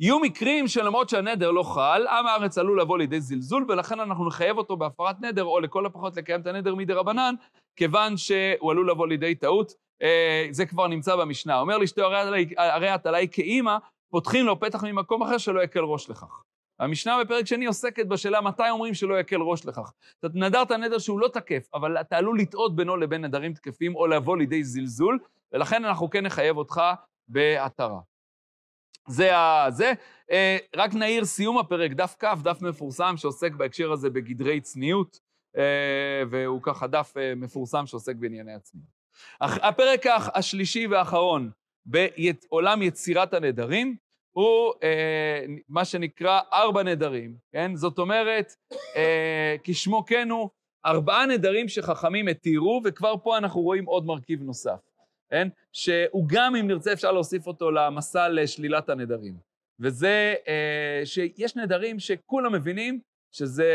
[0.00, 4.58] יהיו מקרים שלמרות שהנדר לא חל, עם הארץ עלול לבוא לידי זלזול, ולכן אנחנו נחייב
[4.58, 7.34] אותו בהפרת נדר, או לכל הפחות לקיים את הנדר מדה רבנן,
[7.76, 9.72] כיוון שהוא עלול לבוא לידי טעות.
[10.02, 11.60] אה, זה כבר נמצא במשנה.
[11.60, 12.02] אומר לאשתו,
[12.56, 13.76] הרי את עליי כאימא,
[14.10, 16.42] פותחים לו פתח ממקום אחר שלא יקל ראש לכך.
[16.80, 19.92] המשנה בפרק שני עוסקת בשאלה מתי אומרים שלא יקל ראש לכך.
[20.18, 24.06] אתה נדרת נדר שהוא לא תקף, אבל אתה עלול לטעות בינו לבין נדרים תקפים, או
[24.06, 25.18] לבוא לידי זלזול,
[25.52, 26.80] ולכן אנחנו כן נחייב אותך
[27.28, 28.00] בהתרה.
[29.08, 29.66] זה ה...
[29.70, 29.92] זה.
[30.30, 35.20] אה, רק נעיר סיום הפרק, דף כ', דף מפורסם שעוסק בהקשר הזה בגדרי צניעות,
[35.56, 38.88] אה, והוא ככה דף אה, מפורסם שעוסק בענייני הצניעות.
[39.40, 41.50] הפרק השלישי והאחרון
[41.86, 43.96] בעולם יצירת הנדרים,
[44.32, 47.76] הוא אה, מה שנקרא ארבע נדרים, כן?
[47.76, 48.54] זאת אומרת,
[48.96, 50.48] אה, כשמו כן הוא,
[50.86, 54.80] ארבעה נדרים שחכמים התירו, וכבר פה אנחנו רואים עוד מרכיב נוסף,
[55.30, 55.48] כן?
[55.72, 59.34] שהוא גם, אם נרצה, אפשר להוסיף אותו למסע לשלילת הנדרים.
[59.80, 63.00] וזה אה, שיש נדרים שכולם מבינים
[63.32, 63.72] שזה...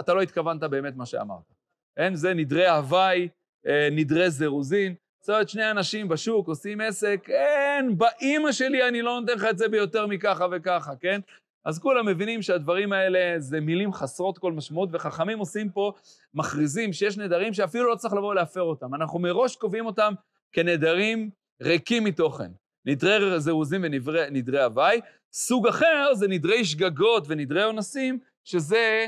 [0.00, 1.52] אתה לא התכוונת באמת מה שאמרת.
[1.96, 2.14] כן?
[2.14, 3.28] זה נדרי הוואי,
[3.66, 4.94] אה, נדרי זירוזין.
[5.24, 9.58] זאת אומרת, שני אנשים בשוק עושים עסק, אין, באימא שלי אני לא נותן לך את
[9.58, 11.20] זה ביותר מככה וככה, כן?
[11.64, 15.92] אז כולם מבינים שהדברים האלה זה מילים חסרות כל משמעות, וחכמים עושים פה,
[16.34, 18.94] מכריזים שיש נדרים שאפילו לא צריך לבוא להפר אותם.
[18.94, 20.14] אנחנו מראש קובעים אותם
[20.52, 21.30] כנדרים
[21.62, 22.50] ריקים מתוכן.
[22.86, 25.00] נדרי זירוזים ונדרי הוואי.
[25.32, 29.06] סוג אחר זה נדרי שגגות ונדרי אונסים, שזה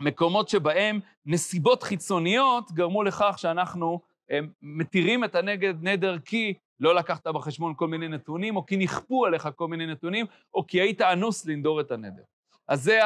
[0.00, 7.26] מקומות שבהם נסיבות חיצוניות גרמו לכך שאנחנו הם מתירים את הנגד נדר כי לא לקחת
[7.26, 11.46] בחשבון כל מיני נתונים, או כי נכפו עליך כל מיני נתונים, או כי היית אנוס
[11.46, 12.22] לנדור את הנדר.
[12.68, 13.00] אז זה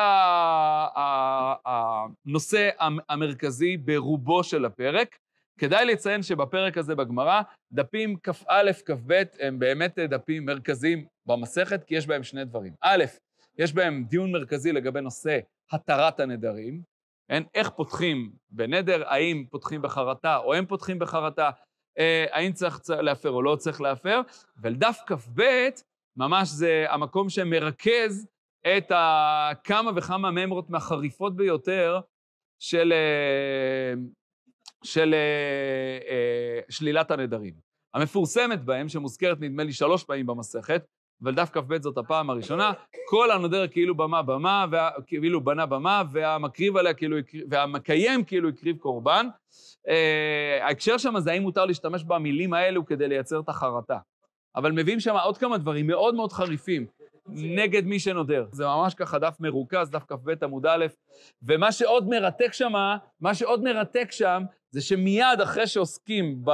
[1.64, 2.70] הנושא
[3.08, 5.16] המרכזי ברובו של הפרק.
[5.58, 12.06] כדאי לציין שבפרק הזה בגמרא, דפים כ"א, כ"ב הם באמת דפים מרכזיים במסכת, כי יש
[12.06, 12.72] בהם שני דברים.
[12.80, 13.04] א',
[13.58, 15.38] יש בהם דיון מרכזי לגבי נושא
[15.72, 16.93] התרת הנדרים,
[17.28, 17.42] כן?
[17.54, 21.50] איך פותחים בנדר, האם פותחים בחרטה או הם פותחים בחרטה,
[21.98, 24.20] אה, האם צריך להפר או לא צריך להפר,
[24.62, 25.42] ולדף כ"ב,
[26.16, 28.26] ממש זה המקום שמרכז
[28.66, 32.00] את הכמה וכמה ממרות מהחריפות ביותר
[32.58, 33.94] של, אה,
[34.84, 37.54] של אה, שלילת הנדרים.
[37.94, 40.84] המפורסמת בהם, שמוזכרת נדמה לי שלוש פעמים במסכת,
[41.22, 42.72] אבל דף כ"ב זאת הפעם הראשונה,
[43.09, 47.16] כל הנודר כאילו במה במה, וה, כאילו בנה במה, והמקריב עליה כאילו,
[47.50, 49.27] והמקיים כאילו הקריב קורבן.
[49.88, 53.98] אה, ההקשר שם זה האם מותר להשתמש במילים האלו כדי לייצר את החרטה.
[54.57, 56.87] אבל מביאים שם עוד כמה דברים מאוד מאוד חריפים
[57.29, 58.46] נגד מי שנודר.
[58.53, 60.87] זה ממש ככה דף מרוכז, דף כ"ב עמוד א',
[61.42, 62.72] ומה שעוד מרתק שם,
[63.20, 66.44] מה שעוד מרתק שם, זה שמיד אחרי שעוסקים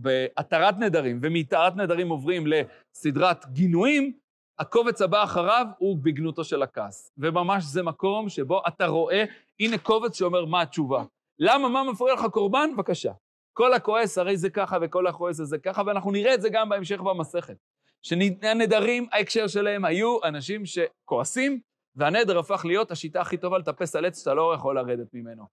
[0.00, 4.12] בהתרת נדרים, ומהתרת נדרים עוברים לסדרת גינויים,
[4.58, 7.12] הקובץ הבא אחריו הוא בגנותו של הכעס.
[7.18, 9.24] וממש זה מקום שבו אתה רואה,
[9.60, 11.04] הנה קובץ שאומר מה התשובה.
[11.38, 12.70] למה, מה מפריע לך קורבן?
[12.74, 13.12] בבקשה.
[13.52, 17.00] כל הכועס, הרי זה ככה, וכל הכועס זה ככה, ואנחנו נראה את זה גם בהמשך
[17.00, 17.56] במסכת.
[18.02, 21.60] שהנדרים, ההקשר שלהם היו אנשים שכועסים,
[21.96, 25.44] והנדר הפך להיות השיטה הכי טובה לטפס על עץ שאתה לא יכול לרדת ממנו.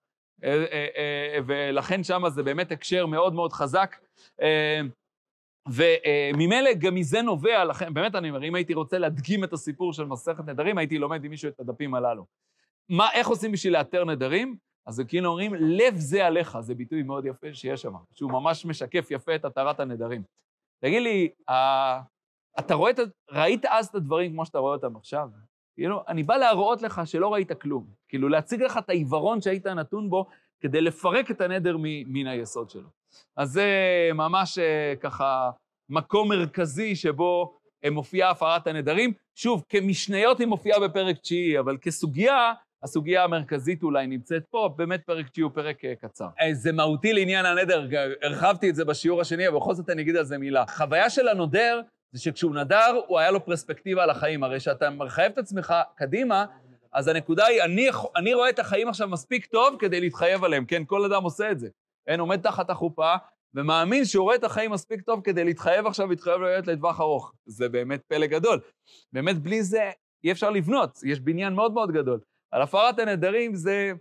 [0.45, 3.95] אה, אה, אה, ולכן שם זה באמת הקשר מאוד מאוד חזק.
[5.67, 10.05] וממילא גם מזה נובע, לכן, באמת אני אומר, אם הייתי רוצה להדגים את הסיפור של
[10.05, 12.25] מסכת נדרים, הייתי לומד עם מישהו את הדפים הללו.
[12.89, 14.57] מה, איך עושים בשביל לאתר נדרים?
[14.85, 19.07] אז כאילו אומרים, לב זה עליך, זה ביטוי מאוד יפה שיש שם, שהוא ממש משקף
[19.11, 20.23] יפה את התרת הנדרים.
[20.81, 21.29] תגיד לי,
[22.59, 22.91] אתה רואה
[23.31, 25.29] ראית אז את הדברים כמו שאתה רואה אותם עכשיו?
[25.75, 27.85] כאילו, אני בא להראות לך שלא ראית כלום.
[28.09, 30.25] כאילו, להציג לך את העיוורון שהיית נתון בו,
[30.61, 32.89] כדי לפרק את הנדר מן היסוד שלו.
[33.37, 33.69] אז זה
[34.13, 35.51] ממש אה, ככה
[35.89, 39.13] מקום מרכזי שבו אה, מופיעה הפרת הנדרים.
[39.35, 45.29] שוב, כמשניות היא מופיעה בפרק תשיעי, אבל כסוגיה, הסוגיה המרכזית אולי נמצאת פה, באמת פרק
[45.29, 46.27] תשיעי הוא פרק אה, קצר.
[46.53, 47.87] זה מהותי לעניין הנדר,
[48.21, 50.65] הרחבתי את זה בשיעור השני, אבל בכל זאת אני אגיד על זה מילה.
[50.67, 51.81] חוויה של הנודר
[52.15, 54.43] זה שכשהוא נדר, הוא היה לו פרספקטיבה על החיים.
[54.43, 56.45] הרי כשאתה מחייב את עצמך קדימה,
[56.93, 60.85] אז הנקודה היא, אני, אני רואה את החיים עכשיו מספיק טוב כדי להתחייב עליהם, כן?
[60.85, 61.69] כל אדם עושה את זה.
[62.07, 63.15] אין, עומד תחת החופה,
[63.53, 67.33] ומאמין שהוא רואה את החיים מספיק טוב כדי להתחייב עכשיו, להתחייב להיות לטווח ארוך.
[67.45, 68.59] זה באמת פלא גדול.
[69.13, 69.91] באמת, בלי זה
[70.23, 72.19] אי אפשר לבנות, יש בניין מאוד מאוד גדול.
[72.51, 73.91] על הפרת הנדרים זה,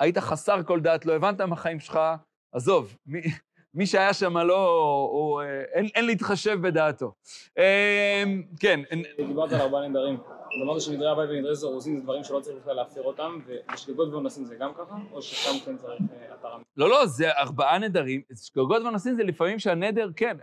[0.00, 1.98] היית חסר כל דעת, לא הבנת מהחיים שלך,
[2.52, 3.20] עזוב, מי,
[3.74, 4.66] מי שהיה שם לא,
[5.12, 7.12] הוא, אה, אין, אין להתחשב בדעתו.
[7.58, 8.24] אה,
[8.60, 8.80] כן.
[9.26, 10.18] דיברת על ארבעה נדרים.
[10.62, 14.54] אמרת שנדרי הוואי ונדרי זרוזים זה דברים שלא צריך בכלל להפר אותם, ושגגות ואונסים זה
[14.54, 15.92] גם ככה, או ששם כן צריך
[16.32, 16.52] התרה?
[16.52, 18.22] אה, לא, לא, זה ארבעה נדרים.
[18.34, 20.36] שגגות ואונסים זה לפעמים שהנדר, כן,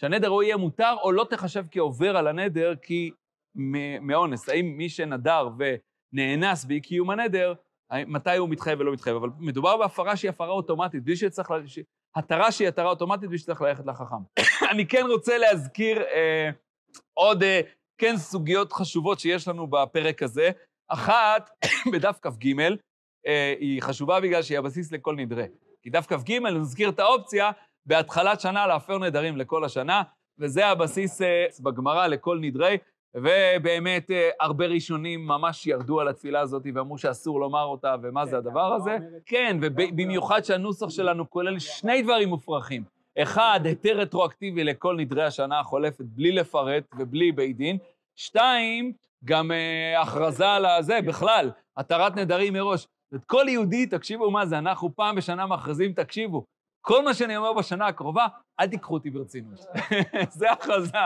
[0.00, 3.10] שהנדר או יהיה מותר, או לא תחשב כעובר על הנדר כי
[4.00, 4.48] מאונס.
[4.48, 7.54] האם מי שנדר ונאנס באי קיום הנדר,
[8.06, 9.16] מתי הוא מתחייב ולא מתחייב.
[9.16, 11.52] אבל מדובר בהפרה שהיא הפרה אוטומטית, בלי שצריך...
[12.16, 14.16] התרה שהיא התרה אוטומטית ושצריך ללכת לחכם.
[14.70, 16.50] אני כן רוצה להזכיר אה,
[17.14, 17.60] עוד, אה,
[17.98, 20.50] כן, סוגיות חשובות שיש לנו בפרק הזה.
[20.88, 21.50] אחת,
[21.92, 22.54] בדף כ"ג,
[23.26, 25.46] אה, היא חשובה בגלל שהיא הבסיס לכל נדרי.
[25.82, 27.50] כי דף כ"ג, נזכיר את האופציה,
[27.86, 30.02] בהתחלת שנה להפר נדרים לכל השנה,
[30.38, 32.78] וזה הבסיס אה, בגמרא לכל נדרי.
[33.14, 38.30] ובאמת אה, הרבה ראשונים ממש ירדו על התפילה הזאת ואמרו שאסור לומר אותה, ומה זה
[38.30, 38.96] כן, הדבר הזה?
[39.26, 42.84] כן, ובמיוחד שהנוסח שלנו כולל שני דברים מופרכים.
[43.18, 47.78] אחד, היתר רטרואקטיבי לכל נדרי השנה החולפת בלי לפרט ובלי בית דין.
[48.16, 48.92] שתיים,
[49.24, 52.86] גם אה, הכרזה על הזה, בכלל, התרת נדרים מראש.
[53.14, 56.44] את כל יהודי, תקשיבו מה זה, אנחנו פעם בשנה מכרזים, תקשיבו,
[56.80, 58.26] כל מה שאני אומר בשנה הקרובה,
[58.60, 59.58] אל תיקחו אותי ברצינות.
[60.38, 60.98] זה הכרזה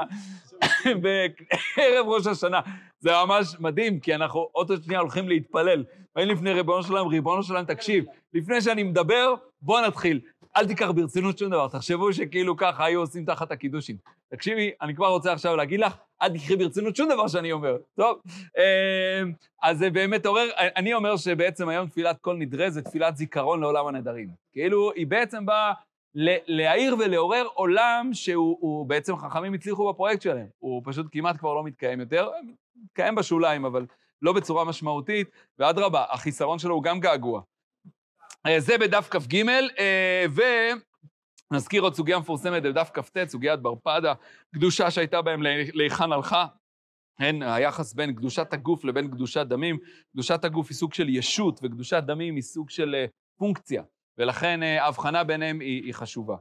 [1.03, 2.61] בערב ראש השנה.
[3.01, 5.85] זה ממש מדהים, כי אנחנו עוד שנייה הולכים להתפלל.
[6.17, 10.21] באים לפני ריבונו שלם, ריבונו שלם, תקשיב, לפני שאני מדבר, בוא נתחיל.
[10.57, 13.97] אל תיקח ברצינות שום דבר, תחשבו שכאילו ככה היו עושים תחת הקידושים.
[14.31, 17.77] תקשיבי, אני כבר רוצה עכשיו להגיד לך, אל תקחי ברצינות שום דבר שאני אומר.
[17.97, 18.19] טוב,
[18.59, 23.61] אמ, אז זה באמת עורר, אני אומר שבעצם היום תפילת כל נדרי זה תפילת זיכרון
[23.61, 24.29] לעולם הנדרים.
[24.53, 25.73] כאילו, היא בעצם באה
[26.15, 30.47] להעיר ולעורר עולם שהוא בעצם חכמים הצליחו בפרויקט שלהם.
[30.59, 32.31] הוא פשוט כמעט כבר לא מתקיים יותר,
[32.85, 33.87] מתקיים בשוליים, אבל
[34.23, 37.41] לא בצורה משמעותית, ואדרבה, החיסרון שלו הוא גם געגוע.
[38.47, 40.25] אה, זה בדף כ"ג, אה,
[41.51, 44.15] ונזכיר עוד סוגיה מפורסמת בדף כ"ט, סוגיית ברפדה,
[44.55, 45.43] קדושה שהייתה בהם
[45.73, 46.47] להיכן הלכה.
[47.19, 49.79] כן, היחס בין קדושת הגוף לבין קדושת דמים.
[50.13, 53.07] קדושת הגוף היא סוג של ישות, וקדושת דמים היא סוג של אה,
[53.39, 53.83] פונקציה,
[54.19, 56.37] ולכן ההבחנה ביניהם היא, היא חשובה.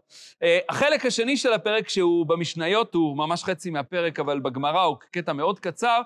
[0.70, 5.60] החלק השני של הפרק, שהוא במשניות, הוא ממש חצי מהפרק, אבל בגמרא הוא קטע מאוד
[5.60, 6.02] קצר,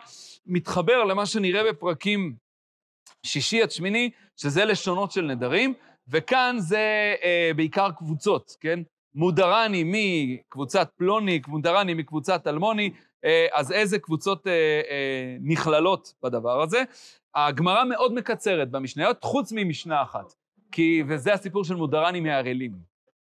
[0.45, 2.35] מתחבר למה שנראה בפרקים
[3.25, 5.73] שישי עד שמיני, שזה לשונות של נדרים,
[6.07, 8.79] וכאן זה אה, בעיקר קבוצות, כן?
[9.15, 12.91] מודרני מקבוצת פלוני, מודרני מקבוצת אלמוני,
[13.25, 14.51] אה, אז איזה קבוצות אה,
[14.89, 16.83] אה, נכללות בדבר הזה?
[17.35, 20.33] הגמרא מאוד מקצרת במשניות, חוץ ממשנה אחת,
[20.71, 22.71] כי, וזה הסיפור של מודרני מהרעלים,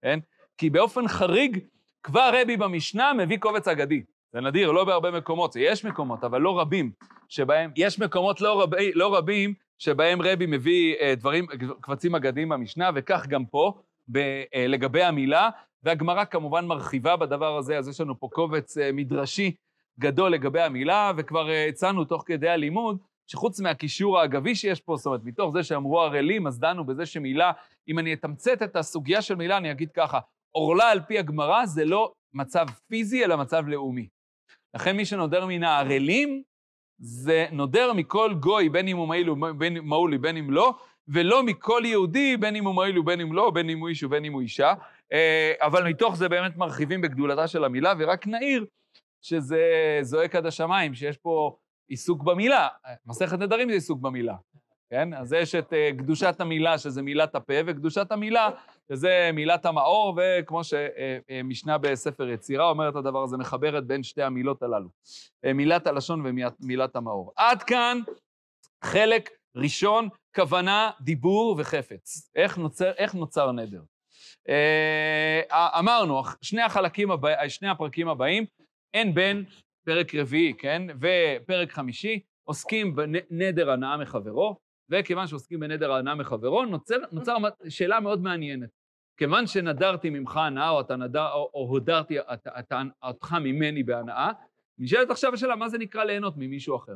[0.01, 0.19] כן?
[0.57, 1.59] כי באופן חריג,
[2.03, 4.01] כבר רבי במשנה מביא קובץ אגדי.
[4.33, 6.91] זה נדיר, לא בהרבה מקומות, יש מקומות, אבל לא רבים,
[7.29, 11.45] שבהם, יש מקומות לא, רב, לא רבים שבהם רבי מביא אה, דברים,
[11.81, 13.73] קבצים אגדיים במשנה, וכך גם פה,
[14.11, 14.17] ב,
[14.55, 15.49] אה, לגבי המילה,
[15.83, 19.55] והגמרא כמובן מרחיבה בדבר הזה, אז יש לנו פה קובץ אה, מדרשי
[19.99, 22.97] גדול לגבי המילה, וכבר הצענו תוך כדי הלימוד,
[23.31, 27.51] שחוץ מהקישור האגבי שיש פה, זאת אומרת, מתוך זה שאמרו ערלים, אז דנו בזה שמילה,
[27.87, 30.19] אם אני אתמצת את הסוגיה של מילה, אני אגיד ככה,
[30.51, 34.07] עורלה על פי הגמרא זה לא מצב פיזי, אלא מצב לאומי.
[34.73, 36.43] לכן מי שנודר מן הערלים,
[36.99, 40.73] זה נודר מכל גוי, בין אם הוא מעיל ומעולי, בין אם לא,
[41.07, 44.25] ולא מכל יהודי, בין אם הוא מעיל ובין אם לא, בין אם הוא איש ובין
[44.25, 44.73] אם הוא אישה.
[45.13, 48.65] אה, אבל מתוך זה באמת מרחיבים בגדולתה של המילה, ורק נעיר
[49.21, 49.61] שזה
[50.01, 51.57] זועק עד השמיים, שיש פה
[51.89, 52.67] עיסוק במילה.
[53.05, 54.35] מסכת נדרים זה עיסוק במילה.
[54.89, 55.13] כן?
[55.13, 58.49] אז יש את uh, קדושת המילה, שזה מילת הפה, וקדושת המילה,
[58.91, 64.23] שזה מילת המאור, וכמו שמשנה uh, uh, בספר יצירה אומרת הדבר הזה, מחברת בין שתי
[64.23, 64.89] המילות הללו.
[65.55, 67.33] מילת הלשון ומילת המאור.
[67.35, 67.99] עד כאן
[68.83, 72.31] חלק ראשון, כוונה, דיבור וחפץ.
[72.35, 73.81] איך נוצר, איך נוצר נדר?
[75.51, 78.45] אמרנו, שני החלקים הבא, שני הפרקים הבאים,
[78.93, 79.45] אין בין
[79.89, 84.55] פרק רביעי, כן, ופרק חמישי, עוסקים בנדר הנאה מחברו,
[84.89, 87.37] וכיוון שעוסקים בנדר ההנאה מחברו, נוצר, נוצר
[87.69, 88.69] שאלה מאוד מעניינת.
[89.17, 92.17] כיוון שנדרתי ממך הנאה, או, אתה נדר, או, או הודרתי
[93.03, 94.31] אותך ממני בהנאה,
[94.77, 96.95] נשאלת עכשיו השאלה, מה זה נקרא ליהנות ממישהו אחר?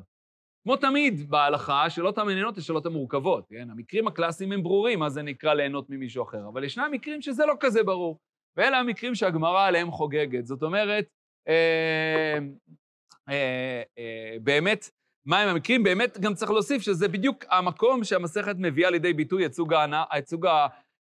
[0.64, 3.70] כמו תמיד בהלכה, שאלות המעניינות הן שאלות המורכבות, כן?
[3.72, 7.54] המקרים הקלאסיים הם ברורים, מה זה נקרא ליהנות ממישהו אחר, אבל ישנם מקרים שזה לא
[7.60, 8.20] כזה ברור,
[8.58, 10.46] ואלה המקרים שהגמרא עליהם חוגגת.
[10.46, 11.06] זאת אומרת,
[11.48, 12.38] אה,
[14.42, 14.90] באמת,
[15.26, 15.84] מהם המקרים?
[15.84, 20.34] באמת גם צריך להוסיף שזה בדיוק המקום שהמסכת מביאה לידי ביטוי את סוג, את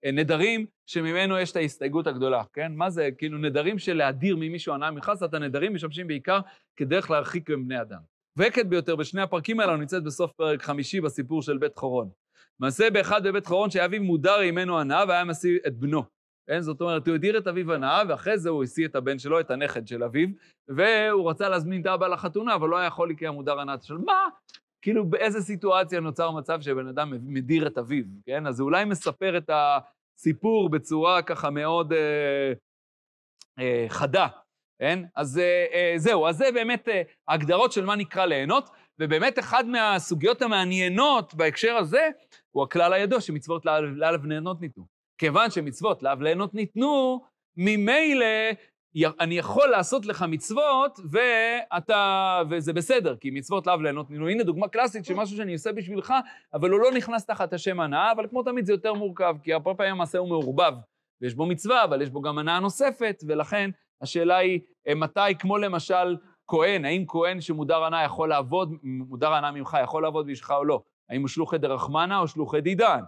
[0.04, 2.72] הנדרים, שממנו יש את ההסתייגות הגדולה, כן?
[2.74, 3.08] מה זה?
[3.18, 6.40] כאילו נדרים של להדיר ממישהו הנאה מחסת, הנדרים משמשים בעיקר
[6.76, 8.00] כדרך להרחיק מבני אדם.
[8.36, 12.08] מובהקת ביותר בשני הפרקים האלה נמצאת בסוף פרק חמישי בסיפור של בית חורון.
[12.60, 16.13] מעשה באחד בבית חורון שהיה אביו מודר ממנו הנאה והיה משיא את בנו.
[16.46, 16.60] כן?
[16.60, 19.50] זאת אומרת, הוא הדיר את אביו הנאה, ואחרי זה הוא השיא את הבן שלו, את
[19.50, 20.28] הנכד של אביו,
[20.68, 23.74] והוא רצה להזמין את האבא לחתונה, אבל לא היה יכול לקרוא מודר הנאה.
[23.82, 24.28] של מה?
[24.82, 28.46] כאילו, באיזה סיטואציה נוצר מצב שבן אדם מדיר את אביו, כן?
[28.46, 32.52] אז זה אולי מספר את הסיפור בצורה ככה מאוד אה,
[33.58, 34.28] אה, חדה,
[34.78, 35.04] כן?
[35.16, 39.66] אז אה, אה, זהו, אז זה באמת אה, הגדרות של מה נקרא ליהנות, ובאמת אחד
[39.66, 42.08] מהסוגיות המעניינות בהקשר הזה,
[42.50, 43.64] הוא הכלל הידוע שמצוות
[43.96, 44.93] לאלף נהנות ניתנו.
[45.18, 47.20] כיוון שמצוות לאו ליהנות ניתנו,
[47.56, 48.26] ממילא
[49.20, 54.28] אני יכול לעשות לך מצוות ואתה, וזה בסדר, כי מצוות לאו ליהנות ניתנו.
[54.28, 56.14] הנה דוגמה קלאסית של משהו שאני עושה בשבילך,
[56.54, 59.74] אבל הוא לא נכנס תחת השם הנאה, אבל כמו תמיד זה יותר מורכב, כי הרבה
[59.74, 60.72] פעמים המעשה הוא מעורבב,
[61.22, 63.70] ויש בו מצווה, אבל יש בו גם הנאה נוספת, ולכן
[64.02, 64.60] השאלה היא
[64.96, 70.26] מתי, כמו למשל כהן, האם כהן שמודר הנאה יכול לעבוד, מודר הנאה ממך יכול לעבוד
[70.26, 70.82] בשבילך או לא?
[71.10, 73.00] האם הוא שלוחי דרחמנה או שלוחי דידן?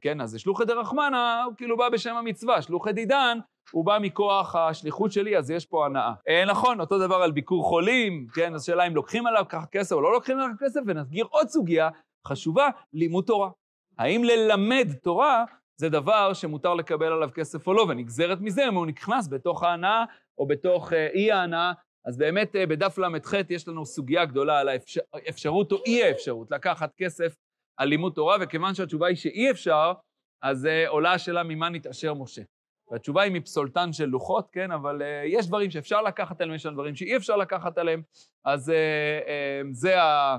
[0.00, 3.38] כן, אז שלוחי דרחמנה, הוא כאילו בא בשם המצווה, שלוחי דידן,
[3.70, 6.12] הוא בא מכוח השליחות שלי, אז יש פה הנאה.
[6.28, 9.92] אה, נכון, אותו דבר על ביקור חולים, כן, אז שאלה אם לוקחים עליו ככה כסף
[9.92, 11.88] או לא לוקחים עליו כסף, ונסגיר עוד סוגיה
[12.26, 13.50] חשובה, לימוד תורה.
[13.98, 15.44] האם ללמד תורה
[15.76, 20.04] זה דבר שמותר לקבל עליו כסף או לא, ונגזרת מזה אם הוא נכנס בתוך ההנאה
[20.38, 21.72] או בתוך אה, אי ההנאה.
[22.06, 24.68] אז באמת אה, בדף ל"ח יש לנו סוגיה גדולה על
[25.12, 27.34] האפשרות או אי האפשרות לקחת כסף
[27.76, 29.92] על לימוד תורה, וכיוון שהתשובה היא שאי אפשר,
[30.42, 32.42] אז uh, עולה השאלה ממה נתעשר משה.
[32.90, 34.70] והתשובה היא מפסולתן של לוחות, כן?
[34.70, 38.02] אבל uh, יש דברים שאפשר לקחת עליהם, יש דברים שאי אפשר לקחת עליהם,
[38.44, 40.36] אז uh, uh, זה, ה,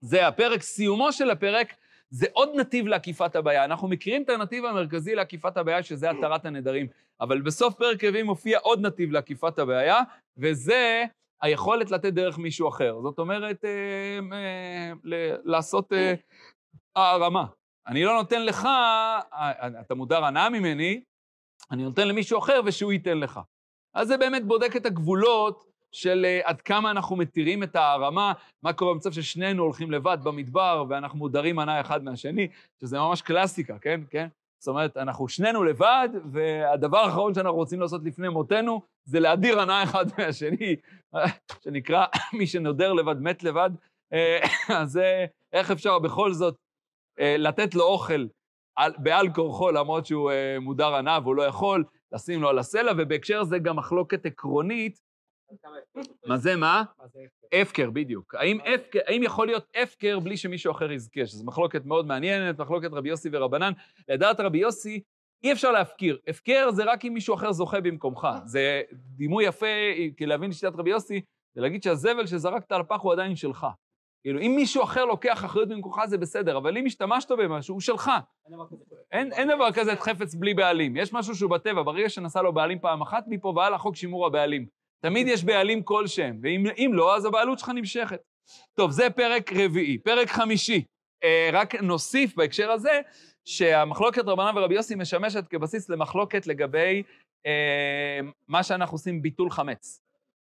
[0.00, 0.62] זה הפרק.
[0.62, 1.74] סיומו של הפרק
[2.10, 3.64] זה עוד נתיב לעקיפת הבעיה.
[3.64, 6.86] אנחנו מכירים את הנתיב המרכזי לעקיפת הבעיה, שזה התרת הנדרים,
[7.20, 10.00] אבל בסוף פרק רביעי מופיע עוד נתיב לעקיפת הבעיה,
[10.36, 11.04] וזה
[11.42, 13.00] היכולת לתת דרך מישהו אחר.
[13.02, 14.92] זאת אומרת, אה, אה,
[15.44, 16.14] לעשות אה,
[16.96, 17.44] הערמה.
[17.86, 21.02] אני לא נותן לך, אה, אתה מודר הנאה ממני,
[21.70, 23.40] אני נותן למישהו אחר ושהוא ייתן לך.
[23.94, 28.72] אז זה באמת בודק את הגבולות של uh, עד כמה אנחנו מתירים את הערמה, מה
[28.72, 32.48] קורה במצב ששנינו הולכים לבד במדבר ואנחנו מודרים מנה אחד מהשני,
[32.80, 34.00] שזה ממש קלאסיקה, כן?
[34.10, 34.28] כן?
[34.58, 39.82] זאת אומרת, אנחנו שנינו לבד, והדבר האחרון שאנחנו רוצים לעשות לפני מותנו זה להדיר הנאה
[39.82, 40.76] אחד מהשני,
[41.64, 43.70] שנקרא מי שנודר לבד מת לבד.
[44.12, 44.38] אה,
[44.80, 45.00] אז
[45.52, 46.60] איך אפשר בכל זאת אה,
[47.22, 48.26] לתת לו אוכל
[48.76, 50.30] על, בעל כורחו, למרות שהוא
[50.60, 54.98] מודר הנאה והוא לא יכול, לשים לו על הסלע, ובהקשר הזה גם מחלוקת עקרונית
[56.26, 56.82] מה זה מה?
[57.52, 58.34] הפקר, בדיוק.
[58.34, 61.26] האם, הפקר, האם יכול להיות הפקר בלי שמישהו אחר יזכה?
[61.26, 63.72] שזו מחלוקת מאוד מעניינת, מחלוקת רבי יוסי ורבנן.
[64.08, 65.00] לדעת רבי יוסי,
[65.44, 66.18] אי אפשר להפקיר.
[66.28, 68.28] הפקר זה רק אם מישהו אחר זוכה במקומך.
[68.44, 69.66] זה דימוי יפה,
[70.16, 71.20] כי להבין שיטת רבי יוסי,
[71.54, 73.66] זה להגיד שהזבל שזרקת על הפח הוא עדיין שלך.
[74.22, 78.10] כאילו, אם מישהו אחר לוקח אחריות במקומך זה בסדר, אבל אם השתמשת במשהו, הוא שלך.
[79.12, 80.96] אין, דבר כזה חפץ בלי בעלים.
[80.96, 84.66] יש משהו שהוא בטבע, ברגע שנסע לו בעלים פעם אחת, מפה והלאה חוק שימור הבעלים.
[85.00, 88.20] תמיד יש בעלים כלשהם, ואם לא, אז הבעלות שלך נמשכת.
[88.74, 89.98] טוב, זה פרק רביעי.
[89.98, 90.84] פרק חמישי,
[91.24, 93.00] אה, רק נוסיף בהקשר הזה,
[93.44, 97.02] שהמחלוקת רבנן ורבי יוסי משמשת כבסיס למחלוקת לגבי
[97.46, 100.02] אה, מה שאנחנו עושים ביטול חמץ.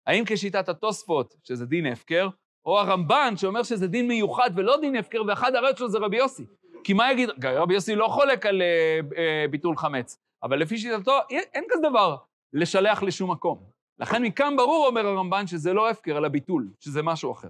[0.06, 2.28] האם כשיטת התוספות, שזה דין הפקר,
[2.66, 6.46] או הרמב"ן, שאומר שזה דין מיוחד ולא דין הפקר, ואחד הרעיון שלו זה רבי יוסי.
[6.84, 11.18] כי מה יגיד, רבי יוסי לא חולק על אה, אה, ביטול חמץ, אבל לפי שיטתו,
[11.30, 12.16] אין כזה דבר
[12.52, 13.76] לשלח לשום מקום.
[13.98, 17.48] לכן מכאן ברור, אומר הרמב"ן, שזה לא הפקר, אלא ביטול, שזה משהו אחר.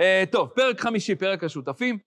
[0.00, 1.98] Uh, טוב, פרק חמישי, פרק השותפים.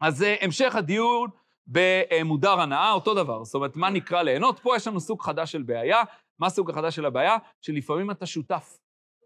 [0.00, 1.30] אז uh, המשך הדיון
[1.66, 3.44] במודר הנאה, אותו דבר.
[3.44, 4.58] זאת אומרת, מה נקרא ליהנות?
[4.58, 6.02] פה יש לנו סוג חדש של בעיה.
[6.38, 7.36] מה הסוג החדש של הבעיה?
[7.60, 8.78] שלפעמים אתה שותף.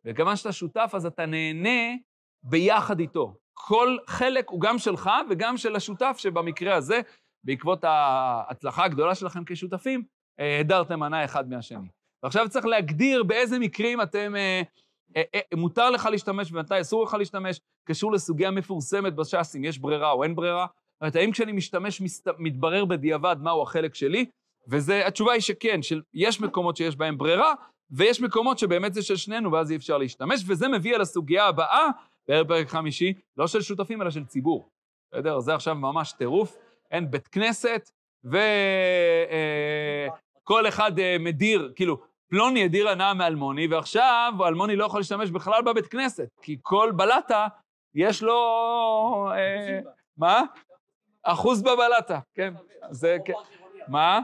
[0.05, 1.95] וכיוון שאתה שותף, אז אתה נהנה
[2.43, 3.35] ביחד איתו.
[3.55, 7.01] כל חלק הוא גם שלך וגם של השותף, שבמקרה הזה,
[7.45, 10.03] בעקבות ההצלחה הגדולה שלכם כשותפים,
[10.39, 11.89] הדרתם מנה אחד מהשני.
[12.23, 14.63] ועכשיו צריך להגדיר באיזה מקרים אתם, אה,
[15.17, 19.79] אה, אה, מותר לך להשתמש ומתי אסור לך להשתמש, קשור לסוגיה מפורסמת בש"ס, אם יש
[19.79, 20.67] ברירה או אין ברירה.
[20.67, 22.03] זאת אומרת, האם כשאני משתמש,
[22.39, 24.27] מתברר בדיעבד מהו החלק שלי?
[24.67, 27.55] והתשובה היא שכן, שיש מקומות שיש בהם ברירה,
[27.91, 31.89] ויש מקומות שבאמת זה של שנינו, ואז אי אפשר להשתמש, וזה מביא על הסוגיה הבאה,
[32.49, 34.69] פרק חמישי, לא של שותפים, אלא של ציבור.
[35.13, 35.41] בסדר?
[35.41, 36.57] זה עכשיו ממש טירוף.
[36.91, 37.91] אין בית כנסת,
[38.25, 38.39] וכל
[40.65, 45.63] אה, אחד אה, מדיר, כאילו, פלוני הדיר הנאה מאלמוני, ועכשיו אלמוני לא יכול להשתמש בכלל
[45.63, 47.47] בבית כנסת, כי כל בלטה
[47.95, 48.39] יש לו...
[49.33, 49.79] אה,
[50.17, 50.43] מה?
[51.23, 52.55] אחוז בבלטה, כן.
[52.91, 53.33] זה, כן.
[53.89, 54.21] מה?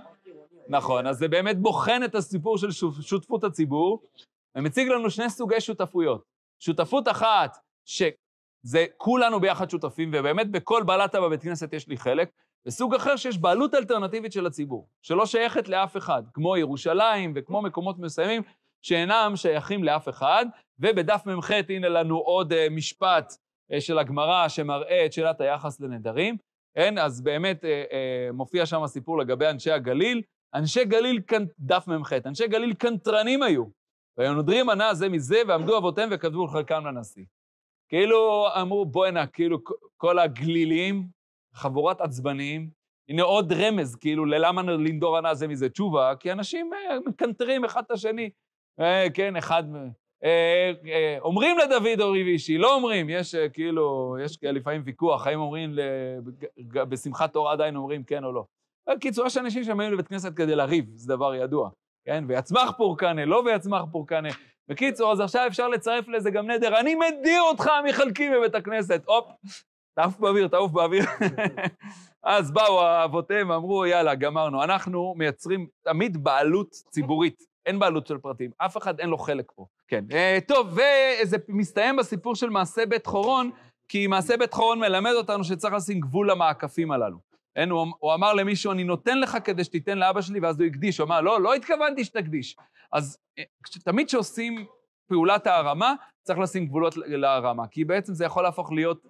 [0.69, 2.71] נכון, אז זה באמת בוחן את הסיפור של
[3.03, 4.03] שותפות הציבור,
[4.55, 6.25] ומציג לנו שני סוגי שותפויות.
[6.59, 12.31] שותפות אחת, שזה כולנו ביחד שותפים, ובאמת בכל בלטה בבית כנסת יש לי חלק,
[12.67, 17.99] וסוג אחר שיש בעלות אלטרנטיבית של הציבור, שלא שייכת לאף אחד, כמו ירושלים וכמו מקומות
[17.99, 18.43] מסוימים
[18.83, 20.47] שאינם שייכים לאף אחד,
[20.79, 26.37] ובדף מ"ח הנה לנו עוד uh, משפט uh, של הגמרא שמראה את שאלת היחס לנדרים.
[26.75, 30.23] כן, אז באמת uh, uh, מופיע שם הסיפור לגבי אנשי הגליל.
[30.55, 31.21] אנשי גליל,
[31.59, 33.65] דף מ"ח, אנשי גליל קנטרנים היו,
[34.19, 37.25] והיו נודרים מנה זה מזה, ועמדו אבותיהם וכתבו חלקם לנשיא.
[37.89, 39.59] כאילו אמרו, בואנה, כאילו
[39.97, 41.07] כל הגלילים,
[41.55, 42.69] חבורת עצבניים.
[43.09, 46.13] הנה עוד רמז, כאילו, ללמה לנדור ענה זה מזה תשובה?
[46.21, 48.31] כי אנשים אה, מקנטרים אחד את השני.
[48.81, 49.65] אה, כן, אחד...
[50.25, 55.75] אה, אומרים לדוד אורי וישי, לא אומרים, יש כאילו, יש לפעמים ויכוח, האם אומרים
[56.73, 58.45] בשמחת תורה עדיין אומרים כן או לא.
[58.89, 61.71] בקיצור, יש אנשים שבאים לבית כנסת כדי לריב, זה דבר ידוע,
[62.05, 62.25] כן?
[62.29, 64.29] ויצמח פורקנה, לא ויצמח פורקנה.
[64.69, 69.03] בקיצור, אז עכשיו אפשר לצרף לזה גם נדר, אני מדיר אותך מחלקים בבית הכנסת.
[69.07, 69.25] הופ,
[69.95, 71.05] תעוף באוויר, תעוף באוויר.
[72.23, 74.63] אז באו האבותיהם ואמרו, יאללה, גמרנו.
[74.63, 79.67] אנחנו מייצרים תמיד בעלות ציבורית, אין בעלות של פרטים, אף אחד אין לו חלק פה.
[79.89, 80.05] כן.
[80.13, 80.79] אה, טוב,
[81.23, 83.51] וזה מסתיים בסיפור של מעשה בית חורון,
[83.89, 87.19] כי מעשה בית חורון מלמד אותנו שצריך לשים גבול למעקפים הללו.
[87.57, 90.99] אין, הוא, הוא אמר למישהו, אני נותן לך כדי שתיתן לאבא שלי, ואז הוא הקדיש.
[90.99, 92.57] הוא אמר, לא, לא התכוונתי שתקדיש.
[92.95, 93.45] אז אה,
[93.85, 94.67] תמיד כשעושים
[95.09, 99.03] פעולת הערמה, צריך לשים גבולות להרמה, כי בעצם זה יכול להפוך להיות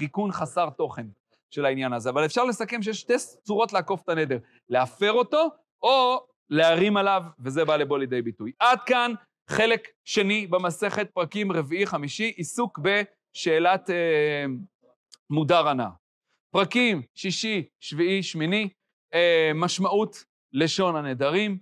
[0.00, 1.06] ריקון חסר תוכן
[1.50, 2.10] של העניין הזה.
[2.10, 5.48] אבל אפשר לסכם שיש שתי צורות לעקוף את הנדר, להפר אותו
[5.82, 8.52] או להרים עליו, וזה בא לבוא לידי ביטוי.
[8.58, 9.12] עד כאן
[9.50, 14.44] חלק שני במסכת, פרקים רביעי-חמישי, עיסוק בשאלת אה,
[15.30, 15.90] מודר הנאה.
[16.50, 18.68] פרקים שישי, שביעי, שמיני,
[19.14, 21.58] אה, משמעות לשון הנדרים,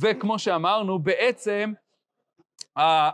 [0.00, 1.72] וכמו שאמרנו, בעצם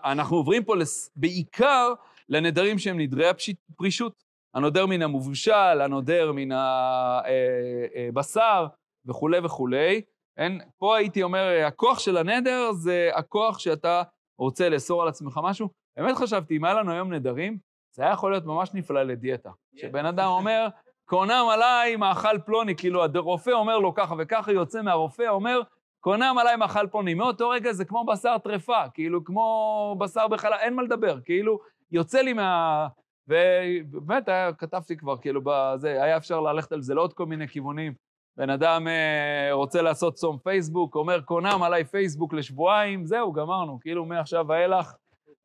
[0.05, 0.74] אנחנו עוברים פה.
[1.16, 1.92] בעיקר
[2.28, 4.24] לנדרים שהם נדרי הפרישות.
[4.55, 8.66] הנודר מן המובשל, הנודר מן הבשר אה, אה,
[9.07, 10.03] וכולי וכולי.
[10.36, 14.03] אין, פה הייתי אומר, הכוח של הנדר זה הכוח שאתה
[14.38, 15.68] רוצה לאסור על עצמך משהו.
[15.97, 17.59] באמת חשבתי, אם היה לנו היום נדרים,
[17.97, 19.51] זה היה יכול להיות ממש נפלא לדיאטה.
[19.76, 20.68] שבן אדם אומר,
[21.05, 25.61] קונם עליי מאכל פלוני, כאילו הרופא אומר לו ככה וככה, יוצא מהרופא, אומר,
[26.05, 27.15] קונם עליי מאכל פלוני.
[27.15, 31.59] מאותו רגע זה כמו בשר טרפה, כאילו, כמו בשר בחלל, אין מה לדבר, כאילו,
[31.93, 32.89] יוצא לי מה...
[33.29, 37.95] ובאמת, היה, כתבתי כבר, כאילו, בזה, היה אפשר ללכת על זה לעוד כל מיני כיוונים.
[38.37, 44.05] בן אדם אה, רוצה לעשות צום פייסבוק, אומר, קונם עליי פייסבוק לשבועיים, זהו, גמרנו, כאילו,
[44.05, 44.95] מעכשיו ואילך,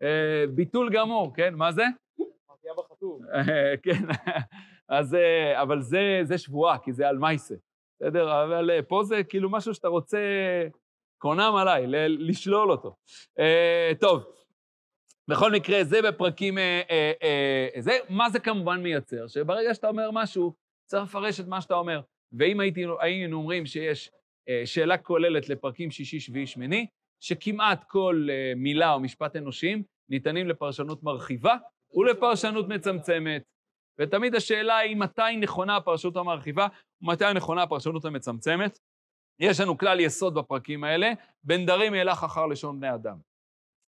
[0.04, 1.54] אה, ביטול גמור, כן?
[1.54, 1.84] מה זה?
[3.84, 4.06] כן,
[4.90, 7.56] אז, אה, אבל זה, זה שבועה, כי זה על מייסה.
[8.02, 8.44] בסדר?
[8.44, 10.20] אבל אה, פה זה כאילו משהו שאתה רוצה,
[11.20, 12.96] קונם עליי, לשלול אותו.
[13.40, 14.24] Uh, טוב,
[15.28, 16.58] בכל מקרה, זה בפרקים...
[16.58, 17.24] Uh, uh,
[17.78, 19.28] uh, זה, מה זה כמובן מייצר?
[19.28, 20.54] שברגע שאתה אומר משהו,
[20.86, 22.02] צריך לפרש את מה שאתה אומר.
[22.34, 22.60] ואם
[23.00, 26.88] היינו אומרים שיש uh, שאלה כוללת לפרקים שישי, שביעי, שמיני,
[27.20, 31.56] שכמעט כל uh, מילה או משפט אנושיים ניתנים לפרשנות מרחיבה
[31.94, 33.44] ולפרשנות מצמצמת.
[34.00, 36.68] ותמיד השאלה היא מתי נכונה הפרשנות המרחיבה
[37.02, 38.80] ומתי נכונה הפרשנות המצמצמת.
[39.40, 41.12] יש לנו כלל יסוד בפרקים האלה,
[41.44, 43.18] בין דרים ילך אחר לשון בני אדם.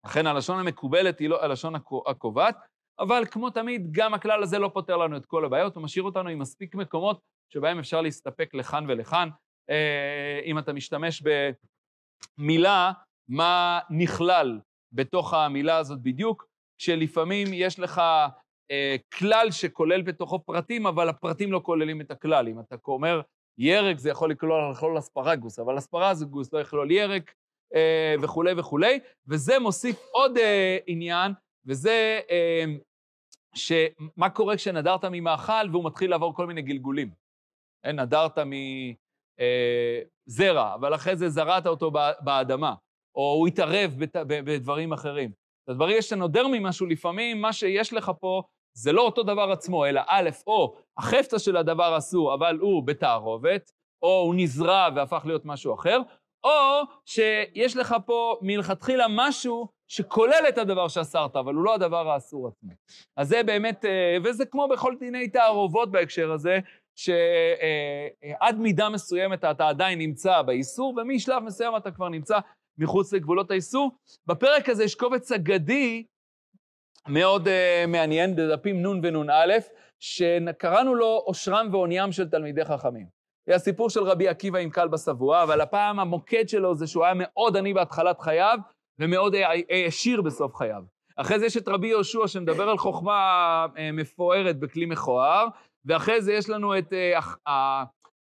[0.07, 1.75] לכן הלשון המקובלת היא לא הלשון
[2.07, 2.57] הקובעת,
[2.99, 6.29] אבל כמו תמיד, גם הכלל הזה לא פותר לנו את כל הבעיות, הוא משאיר אותנו
[6.29, 7.21] עם מספיק מקומות
[7.53, 9.29] שבהם אפשר להסתפק לכאן ולכאן.
[9.71, 11.23] אה, אם אתה משתמש
[12.39, 12.93] במילה,
[13.29, 14.61] מה נכלל
[14.93, 16.47] בתוך המילה הזאת בדיוק,
[16.79, 18.03] כשלפעמים יש לך
[19.15, 22.49] כלל שכולל בתוכו פרטים, אבל הפרטים לא כוללים את הכלל.
[22.49, 23.21] אם אתה אומר
[23.59, 27.35] ירק, זה יכול לכלול, לכלול אספרגוס, אבל אספרגוס לא יכלול ירק
[27.75, 31.33] אה, וכולי וכולי, וזה מוסיף עוד אה, עניין,
[31.67, 32.65] וזה אה,
[33.55, 37.11] שמה קורה כשנדרת ממאכל והוא מתחיל לעבור כל מיני גלגולים.
[37.85, 38.39] אה, נדרת
[40.29, 41.91] מזרע, אה, אבל אחרי זה זרעת אותו
[42.21, 42.75] באדמה,
[43.15, 43.95] או הוא התערב
[44.27, 45.31] בדברים אחרים.
[45.69, 48.43] אז ברגע שאתה נודר ממשהו, לפעמים מה שיש לך פה
[48.77, 53.73] זה לא אותו דבר עצמו, אלא א', או החפצה של הדבר אסור, אבל הוא בתערובת,
[54.03, 56.01] או הוא נזרע והפך להיות משהו אחר,
[56.45, 62.49] או שיש לך פה מלכתחילה משהו שכולל את הדבר שאסרת, אבל הוא לא הדבר האסור
[62.49, 62.73] עצמו.
[63.17, 66.59] אז זה באמת, אה, וזה כמו בכל דיני תערובות בהקשר הזה,
[66.97, 72.39] שעד מידה מסוימת אתה עדיין נמצא באיסור, ומשלב מסוים אתה כבר נמצא
[72.79, 73.91] מחוץ לגבולות האיסור.
[74.27, 76.05] בפרק הזה יש קובץ אגדי
[77.09, 77.51] מאוד uh,
[77.89, 79.53] מעניין בדפים נ' ונ"א,
[80.01, 83.07] שקראנו לו עושרם ועוניים של תלמידי חכמים.
[83.47, 87.15] זה הסיפור של רבי עקיבא עם כלבא שבוע, אבל הפעם המוקד שלו זה שהוא היה
[87.17, 88.59] מאוד עני בהתחלת חייו,
[88.99, 89.35] ומאוד
[89.71, 90.83] העשיר בסוף חייו.
[91.17, 95.47] אחרי זה יש את רבי יהושע שמדבר על חוכמה אה, מפוארת בכלי מכוער,
[95.85, 96.93] ואחרי זה יש לנו את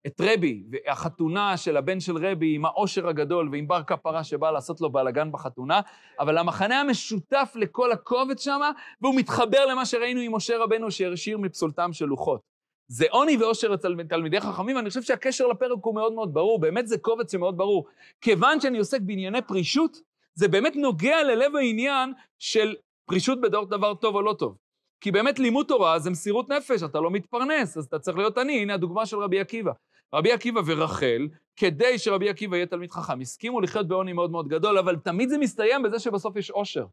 [0.07, 4.81] את רבי, החתונה של הבן של רבי עם העושר הגדול ועם בר כפרה שבא לעשות
[4.81, 5.81] לו בלאגן בחתונה,
[6.19, 8.71] אבל המחנה המשותף לכל הקובץ שמה,
[9.01, 12.41] והוא מתחבר למה שראינו עם משה רבנו שהשאיר מפסולתם של לוחות.
[12.87, 16.87] זה עוני ועושר אצל תלמידי חכמים, ואני חושב שהקשר לפרק הוא מאוד מאוד ברור, באמת
[16.87, 17.87] זה קובץ שמאוד ברור.
[18.21, 19.97] כיוון שאני עוסק בענייני פרישות,
[20.33, 22.75] זה באמת נוגע ללב העניין של
[23.05, 24.57] פרישות בדור דבר טוב או לא טוב.
[25.01, 28.61] כי באמת לימוד תורה זה מסירות נפש, אתה לא מתפרנס, אז אתה צריך להיות עני,
[28.61, 29.71] הנה הדוגמה של רבי עקיבא.
[30.13, 34.77] רבי עקיבא ורחל, כדי שרבי עקיבא יהיה תלמיד חכם, הסכימו לחיות בעוני מאוד מאוד גדול,
[34.77, 36.85] אבל תמיד זה מסתיים בזה שבסוף יש עושר.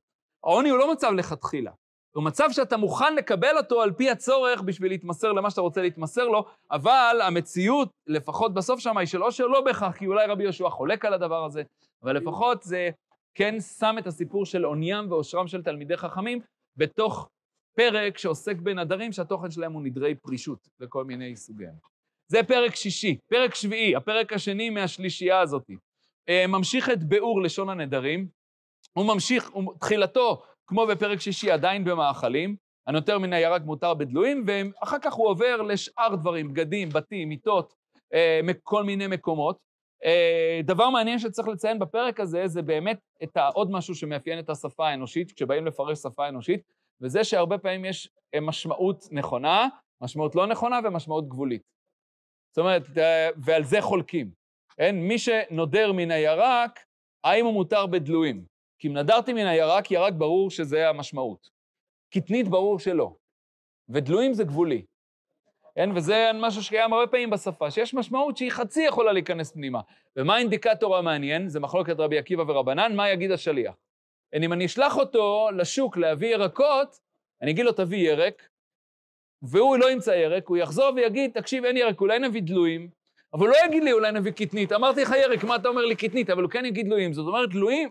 [0.45, 1.71] העוני הוא לא מצב לכתחילה,
[2.17, 6.29] הוא מצב שאתה מוכן לקבל אותו על פי הצורך בשביל להתמסר למה שאתה רוצה להתמסר
[6.29, 10.69] לו, אבל המציאות, לפחות בסוף שם, היא של עושר לא בהכרח, כי אולי רבי יהושע
[10.69, 11.63] חולק על הדבר הזה,
[12.03, 12.91] אבל לפחות זה
[13.35, 16.41] כן שם את הסיפור של עוניים ועושרם של תלמידי חכמים
[16.77, 17.29] בתוך
[17.77, 21.98] פרק שעוסק בנדרים שהתוכן שלהם הוא נדרי פרישות לכל מיני סוגיהם.
[22.29, 23.19] זה פרק שישי.
[23.31, 25.71] פרק שביעי, הפרק השני מהשלישייה הזאת.
[26.29, 28.29] אה, ממשיך את ביאור לשון הנדרים.
[28.93, 32.57] הוא ממשיך, הוא, תחילתו, כמו בפרק שישי, עדיין במאכלים.
[32.87, 37.75] הנותר מן הירק מותר בדלויים, ואחר כך הוא עובר לשאר דברים, בגדים, בתים, מיטות,
[38.15, 39.59] אה, כל מיני מקומות.
[40.05, 44.89] אה, דבר מעניין שצריך לציין בפרק הזה, זה באמת את העוד משהו שמאפיין את השפה
[44.89, 46.61] האנושית, כשבאים לפרש שפה אנושית,
[47.01, 48.11] וזה שהרבה פעמים יש
[48.43, 49.69] משמעות נכונה,
[50.03, 51.78] משמעות לא נכונה ומשמעות גבולית.
[52.51, 52.83] זאת אומרת,
[53.45, 54.31] ועל זה חולקים.
[54.79, 56.85] אין, מי שנודר מן הירק,
[57.25, 58.45] האם הוא מותר בדלויים?
[58.79, 61.51] כי אם נדרתי מן הירק, ירק ברור שזה המשמעות.
[62.15, 63.15] קטנית ברור שלא.
[63.89, 64.83] ודלויים זה גבולי.
[65.75, 65.91] כן?
[65.97, 69.81] וזה משהו שקיים הרבה פעמים בשפה, שיש משמעות שהיא חצי יכולה להיכנס פנימה.
[70.17, 71.49] ומה האינדיקטור המעניין?
[71.49, 73.75] זה מחלוקת רבי עקיבא ורבנן, מה יגיד השליח?
[74.35, 76.99] אם אני אשלח אותו לשוק להביא ירקות,
[77.43, 78.49] אני אגיד לו, תביא ירק,
[79.43, 82.89] והוא לא ימצא ירק, הוא יחזור ויגיד, תקשיב, אין ירק, אולי נביא דלויים,
[83.35, 84.73] אבל הוא לא יגיד לי, אולי נביא קטנית.
[84.73, 86.31] אמרתי לך ירק, מה אתה אומר לי קטנית?
[86.31, 87.13] אבל הוא כן יגיד דלויים.
[87.13, 87.89] זאת אומרת, דלויים,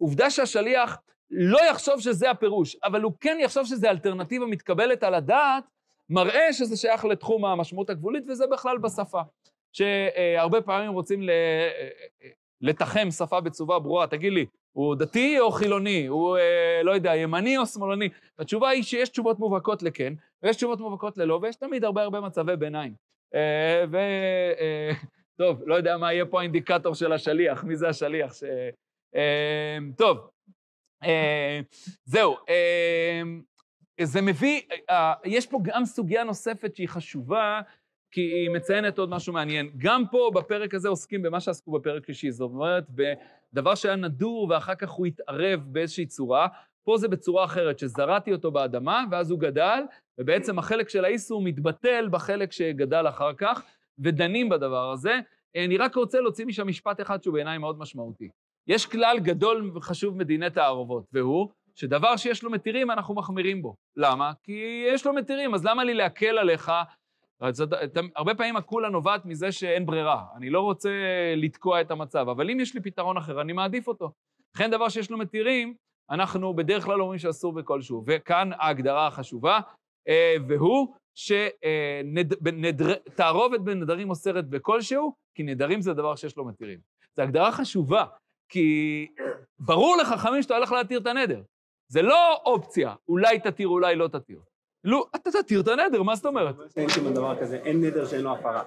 [0.00, 0.98] העובדה שהשליח
[1.30, 5.64] לא יחשוב שזה הפירוש, אבל הוא כן יחשוב שזה אלטרנטיבה מתקבלת על הדעת,
[6.10, 9.20] מראה שזה שייך לתחום המשמעות הגבולית, וזה בכלל בשפה.
[9.72, 11.20] שהרבה פעמים רוצים
[12.60, 14.06] לתחם שפה בצורה ברורה.
[14.06, 16.06] תגיד לי, הוא דתי או חילוני?
[16.06, 18.08] הוא, אה, לא יודע, ימני או שמאלני?
[18.38, 22.56] התשובה היא שיש תשובות מובהקות לכן, ויש תשובות מובהקות ללא, ויש תמיד הרבה הרבה מצבי
[22.56, 22.94] ביניים.
[23.34, 23.96] אה, ו...
[24.60, 24.90] אה,
[25.36, 28.44] טוב, לא יודע מה יהיה פה האינדיקטור של השליח, מי זה השליח ש...
[29.16, 30.18] אה, טוב,
[31.04, 31.60] אה,
[32.04, 32.36] זהו.
[32.48, 33.22] אה,
[34.00, 34.60] זה מביא,
[34.90, 37.60] אה, יש פה גם סוגיה נוספת שהיא חשובה,
[38.12, 39.70] כי היא מציינת עוד משהו מעניין.
[39.76, 42.30] גם פה, בפרק הזה, עוסקים במה שעסקו בפרק שלישי.
[42.30, 46.48] זאת אומרת, בדבר שהיה נדור ואחר כך הוא התערב באיזושהי צורה.
[46.84, 49.82] פה זה בצורה אחרת, שזרעתי אותו באדמה, ואז הוא גדל,
[50.18, 53.62] ובעצם החלק של האיסור מתבטל בחלק שגדל אחר כך,
[53.98, 55.20] ודנים בדבר הזה.
[55.56, 58.28] אני רק רוצה להוציא משם משפט אחד שהוא בעיניי מאוד משמעותי.
[58.66, 63.74] יש כלל גדול וחשוב מדיני תערובות, והוא שדבר שיש לו מתירים, אנחנו מחמירים בו.
[63.96, 64.32] למה?
[64.42, 66.72] כי יש לו מתירים, אז למה לי להקל עליך?
[68.16, 70.24] הרבה פעמים הקולה נובעת מזה שאין ברירה.
[70.36, 70.90] אני לא רוצה
[71.36, 74.12] לתקוע את המצב, אבל אם יש לי פתרון אחר, אני מעדיף אותו.
[74.54, 75.74] לכן דבר שיש לו מתירים,
[76.10, 78.04] אנחנו בדרך כלל אומרים שאסור בכלשהו.
[78.06, 79.60] וכאן ההגדרה החשובה,
[80.08, 80.94] אה, והוא
[82.34, 86.78] שתערובת בנדרים אוסרת בכלשהו, כי נדרים זה דבר שיש לו מתירים.
[87.16, 88.04] זו הגדרה חשובה,
[88.48, 89.06] כי
[89.58, 91.42] ברור לחכמים שאתה הולך להתיר את הנדר.
[91.88, 94.40] זה לא אופציה, אולי תתיר, אולי לא תתיר.
[94.84, 96.54] לא, אתה תתיר את הנדר, מה זאת אומרת?
[96.76, 98.62] אין שם דבר כזה, אין נדר שאין לו הפרה.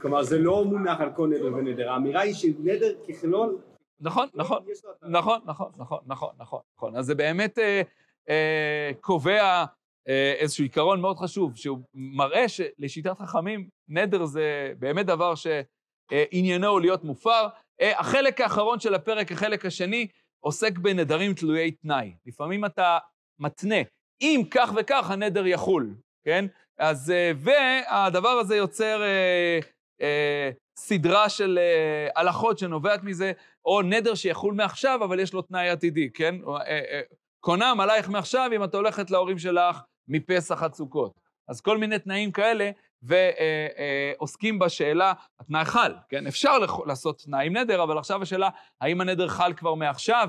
[0.00, 1.90] כלומר, זה לא מונח על כל נדר ונדר.
[1.90, 3.58] האמירה היא שנדר ככלול...
[4.00, 4.62] נכון, נכון,
[5.02, 6.96] נכון, נכון, נכון, נכון, נכון, נכון.
[6.96, 7.82] אז זה באמת אה,
[8.28, 9.64] אה, קובע
[10.08, 17.04] אה, איזשהו עיקרון מאוד חשוב, שהוא מראה שלשיטת חכמים, נדר זה באמת דבר שעניינו להיות
[17.04, 17.46] מופר.
[17.82, 20.06] החלק האחרון של הפרק, החלק השני,
[20.40, 22.14] עוסק בנדרים תלויי תנאי.
[22.26, 22.98] לפעמים אתה
[23.38, 23.76] מתנה,
[24.22, 25.94] אם כך וכך הנדר יחול,
[26.24, 26.44] כן?
[26.78, 29.58] אז, אה, והדבר הזה יוצר אה,
[30.02, 33.32] אה, סדרה של אה, הלכות שנובעת מזה,
[33.64, 36.34] או נדר שיחול מעכשיו, אבל יש לו תנאי עתידי, כן?
[36.48, 37.00] אה, אה,
[37.40, 41.20] קונם עלייך מעכשיו אם את הולכת להורים שלך מפסח עד סוכות.
[41.48, 42.70] אז כל מיני תנאים כאלה,
[43.02, 46.26] ועוסקים בשאלה, התנאי חל, כן?
[46.26, 48.48] אפשר לעשות תנאי עם נדר, אבל עכשיו השאלה,
[48.80, 50.28] האם הנדר חל כבר מעכשיו,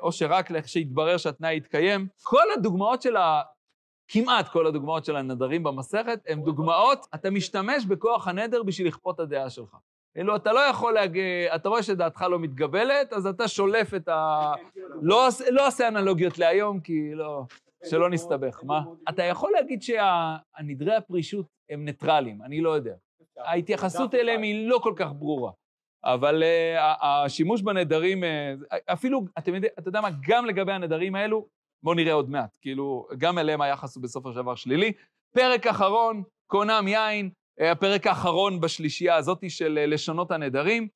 [0.00, 2.06] או שרק כשיתברר שהתנאי יתקיים.
[2.22, 3.42] כל הדוגמאות של ה...
[4.08, 9.20] כמעט כל הדוגמאות של הנדרים במסכת הן דוגמאות, אתה משתמש בכוח הנדר בשביל לכפות את
[9.20, 9.76] הדעה שלך.
[10.14, 14.52] כאילו, אתה לא יכול להגיד, אתה רואה שדעתך לא מתגבלת, אז אתה שולף את ה...
[15.02, 17.42] לא, לא עושה אנלוגיות להיום, כי לא...
[17.90, 18.60] שלא נסתבך.
[18.64, 18.82] מה?
[19.08, 22.94] אתה יכול להגיד שהנדרי הפרישות הם ניטרלים, אני לא יודע.
[23.38, 25.52] ההתייחסות אליהם היא לא כל כך ברורה.
[26.04, 31.46] אבל uh, השימוש בנדרים, uh, אפילו, אתה יודע מה, גם לגבי הנדרים האלו,
[31.82, 34.92] בואו נראה עוד מעט, כאילו, גם אליהם היחס הוא בסופו של דבר שלילי.
[35.34, 37.30] פרק אחרון, קונם יין,
[37.60, 40.88] uh, הפרק האחרון בשלישייה הזאתי של לשונות הנדרים,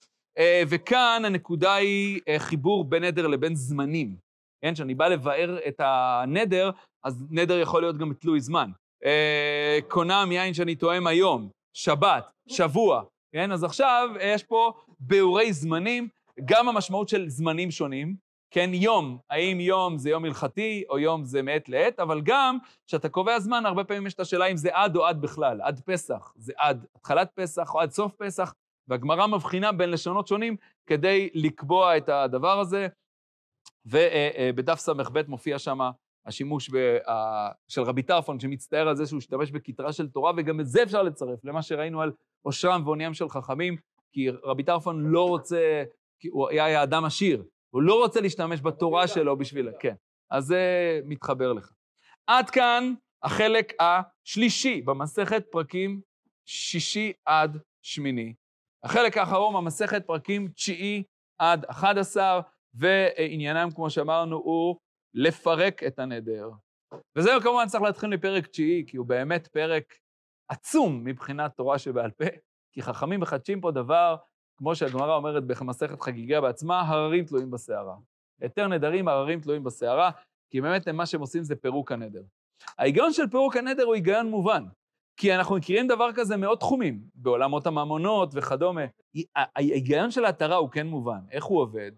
[0.69, 4.17] וכאן הנקודה היא חיבור בין נדר לבין זמנים.
[4.65, 6.71] כן, כשאני בא לבאר את הנדר,
[7.05, 8.71] אז נדר יכול להיות גם תלוי זמן.
[9.05, 13.03] אה, קונם יין שאני תואם היום, שבת, שבוע,
[13.35, 13.53] כן?
[13.53, 16.09] אז עכשיו יש פה ביאורי זמנים,
[16.45, 18.17] גם המשמעות של זמנים שונים,
[18.51, 23.09] כן, יום, האם יום זה יום הלכתי או יום זה מעת לעת, אבל גם כשאתה
[23.09, 26.33] קובע זמן, הרבה פעמים יש את השאלה אם זה עד או עד בכלל, עד פסח,
[26.37, 28.55] זה עד התחלת פסח או עד סוף פסח,
[28.89, 30.57] והגמרא מבחינה בין לשונות שונים
[30.87, 32.89] כדי לקבוע את הדבר הזה.
[33.87, 35.79] ובדף ס"ב מופיע שם
[36.27, 36.77] השימוש ב,
[37.09, 40.83] ה, של רבי טרפון, שמצטער על זה שהוא השתמש בכתרה של תורה, וגם את זה
[40.83, 42.13] אפשר לצרף למה שראינו על
[42.43, 43.77] עושרם ועוניים של חכמים,
[44.13, 45.85] כי רבי טרפון לא רוצה,
[46.19, 49.69] כי הוא היה אדם עשיר, הוא לא רוצה להשתמש בתורה שלו בשביל...
[49.81, 49.95] כן,
[50.31, 51.73] אז זה מתחבר לך.
[52.27, 56.01] עד כאן החלק השלישי במסכת פרקים
[56.47, 58.35] שישי עד שמיני.
[58.85, 61.03] החלק האחרון במסכת פרקים תשיעי
[61.39, 62.41] עד אחד עשר,
[62.75, 64.77] ועניינם, כמו שאמרנו, הוא
[65.15, 66.51] לפרק את הנדר.
[67.17, 69.95] וזה כמובן צריך להתחיל מפרק תשיעי, כי הוא באמת פרק
[70.49, 72.25] עצום מבחינת תורה שבעל פה,
[72.73, 74.17] כי חכמים מחדשים פה דבר,
[74.57, 77.97] כמו שהגמרא אומרת במסכת חגיגה בעצמה, הררים תלויים בסערה.
[78.41, 80.11] היתר נדרים, הררים תלויים בסערה,
[80.51, 82.23] כי באמת מה שהם עושים זה פירוק הנדר.
[82.79, 84.65] ההיגיון של פירוק הנדר הוא היגיון מובן,
[85.17, 88.85] כי אנחנו מכירים דבר כזה מאוד תחומים, בעולמות הממונות וכדומה.
[89.35, 91.21] ההיגיון של ההתרה הוא כן מובן.
[91.31, 91.93] איך הוא עובד?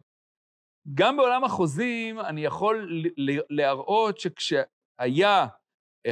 [0.95, 3.05] גם בעולם החוזים אני יכול
[3.51, 5.47] להראות שכשהיה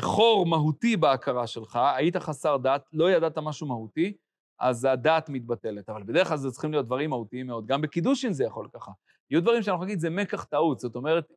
[0.00, 4.16] חור מהותי בהכרה שלך, היית חסר דת, לא ידעת משהו מהותי,
[4.60, 5.88] אז הדעת מתבטלת.
[5.88, 7.66] אבל בדרך כלל זה צריכים להיות דברים מהותיים מאוד.
[7.66, 8.90] גם בקידושין זה יכול ככה.
[9.30, 10.78] יהיו דברים שאנחנו נגיד, זה מקח טעות.
[10.80, 11.32] זאת אומרת,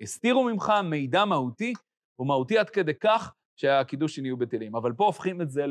[0.00, 1.72] הסתירו ממך מידע מהותי,
[2.16, 4.76] הוא מהותי עד כדי כך שהקידושין יהיו בטלים.
[4.76, 5.64] אבל פה הופכים את זה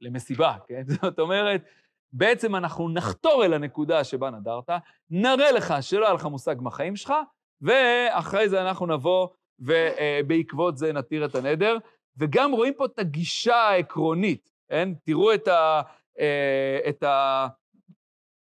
[0.00, 0.82] למסיבה, כן?
[1.02, 1.64] זאת אומרת,
[2.12, 4.70] בעצם אנחנו נחתור אל הנקודה שבה נדרת,
[5.10, 7.12] נראה לך שלא היה לך מושג מהחיים שלך,
[7.60, 11.78] ואחרי זה אנחנו נבוא ובעקבות זה נתיר את הנדר.
[12.16, 14.88] וגם רואים פה את הגישה העקרונית, כן?
[15.04, 15.82] תראו את ה...
[16.20, 17.46] אה, את ה...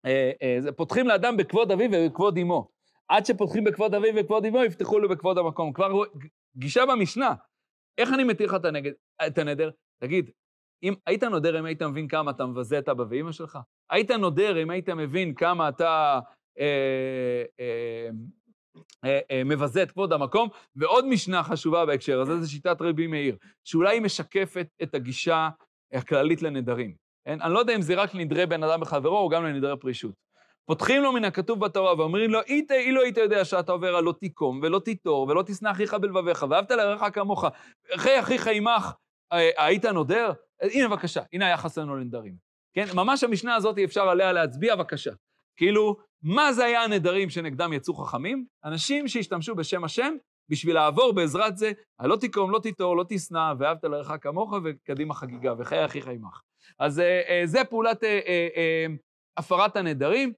[0.05, 2.69] אה, אה, פותחים לאדם בכבוד אביו ובכבוד אמו.
[3.07, 5.73] עד שפותחים בכבוד אביו ובכבוד אמו, יפתחו לו בכבוד המקום.
[5.73, 5.91] כבר
[6.55, 7.33] גישה במשנה.
[7.97, 8.55] איך אני מתיר לך
[9.27, 9.69] את הנדר?
[9.99, 10.31] תגיד,
[10.83, 13.59] אם היית נודר אם היית מבין כמה אתה מבזה את אבא ואמא שלך?
[13.89, 16.19] היית נודר אם היית מבין כמה אתה
[16.59, 18.09] אה, אה,
[19.05, 20.49] אה, אה, מבזה את כבוד המקום?
[20.75, 25.49] ועוד משנה חשובה בהקשר הזה, זה שיטת רבי מאיר, שאולי היא משקפת את הגישה
[25.93, 26.93] הכללית לנדרים.
[27.25, 27.41] אין?
[27.41, 30.29] אני לא יודע אם זה רק לנדרי בן אדם בחברו או גם לנדרי פרישות.
[30.65, 34.13] פותחים לו מן הכתוב בתורה ואומרים לו, אית אילו היית יודע שאתה עובר על לא
[34.19, 37.45] תיקום ולא תיטור ולא תשנא אחיך בלבביך ואהבת לרעך כמוך,
[37.95, 38.93] אחי אחיך עמך,
[39.31, 40.31] היית נודר?
[40.61, 42.35] הנה בבקשה, הנה היחס לנו לנדרים.
[42.73, 45.11] כן, ממש המשנה הזאת אפשר עליה להצביע, בבקשה.
[45.57, 48.45] כאילו, מה זה היה הנדרים שנגדם יצאו חכמים?
[48.65, 50.13] אנשים שהשתמשו בשם השם
[50.49, 51.71] בשביל לעבור בעזרת זה,
[52.03, 56.41] לא תיקום, לא תיטור, לא תשנא, ואהבת לרעך כמוך, וקדימה חגיגה, וחיי אחיך עמך.
[56.79, 58.85] אז אה, אה, זה פעולת אה, אה, אה,
[59.37, 60.33] הפרת הנדרים,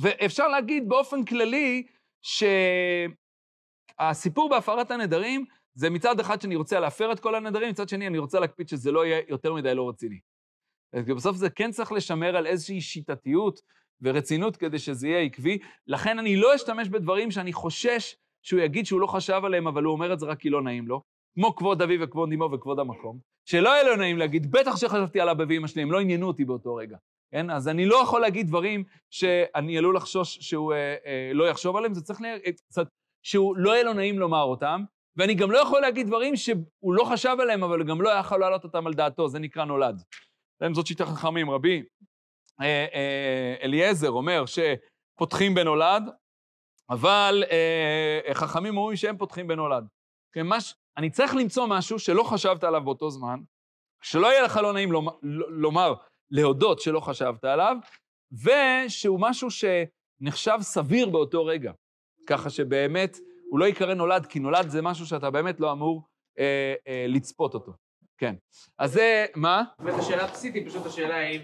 [0.00, 1.86] ואפשר להגיד באופן כללי
[4.00, 5.44] שהסיפור בהפרת הנדרים
[5.74, 8.92] זה מצד אחד שאני רוצה להפר את כל הנדרים, מצד שני אני רוצה להקפיד שזה
[8.92, 10.20] לא יהיה יותר מדי לא רציני.
[10.92, 13.60] בסוף זה כן צריך לשמר על איזושהי שיטתיות
[14.02, 19.00] ורצינות כדי שזה יהיה עקבי, לכן אני לא אשתמש בדברים שאני חושש שהוא יגיד שהוא
[19.00, 21.02] לא חשב עליהם, אבל הוא אומר את זה רק כי לא נעים לו,
[21.34, 25.28] כמו כבוד אבי וכבוד אמו וכבוד המקום, שלא יהיה לו נעים להגיד, בטח שחשבתי על
[25.28, 26.96] אבא ואמא שלי, הם לא עניינו אותי באותו רגע.
[27.30, 27.50] כן?
[27.50, 31.94] אז אני לא יכול להגיד דברים שאני עלול לחשוש שהוא אה, אה, לא יחשוב עליהם,
[31.94, 32.24] זה צריך ל...
[32.68, 32.86] קצת,
[33.22, 34.84] שהוא לא יהיה לו נעים לומר אותם,
[35.16, 38.64] ואני גם לא יכול להגיד דברים שהוא לא חשב עליהם, אבל גם לא יכול להעלות
[38.64, 40.02] אותם על דעתו, זה נקרא נולד.
[40.72, 41.82] זאת שיטה חכמים, רבי
[42.60, 46.02] אה, אה, אליעזר אומר שפותחים בנולד,
[46.90, 49.84] אבל אה, חכמים אומרים שהם פותחים בנולד.
[50.32, 53.40] כן, מש, אני צריך למצוא משהו שלא חשבת עליו באותו זמן,
[54.02, 55.12] שלא יהיה לך לא נעים לומר,
[55.48, 55.94] לומר
[56.30, 57.76] להודות שלא חשבת עליו,
[58.32, 61.72] ושהוא משהו שנחשב סביר באותו רגע.
[62.26, 63.16] ככה שבאמת
[63.52, 66.02] הוא לא ייקרא נולד, כי נולד זה משהו שאתה באמת לא אמור
[66.38, 67.72] אה, אה, לצפות אותו.
[68.18, 68.34] כן.
[68.78, 69.62] אז זה, מה?
[69.70, 71.40] זאת אומרת, השאלה הבסיסית היא פשוט השאלה האם,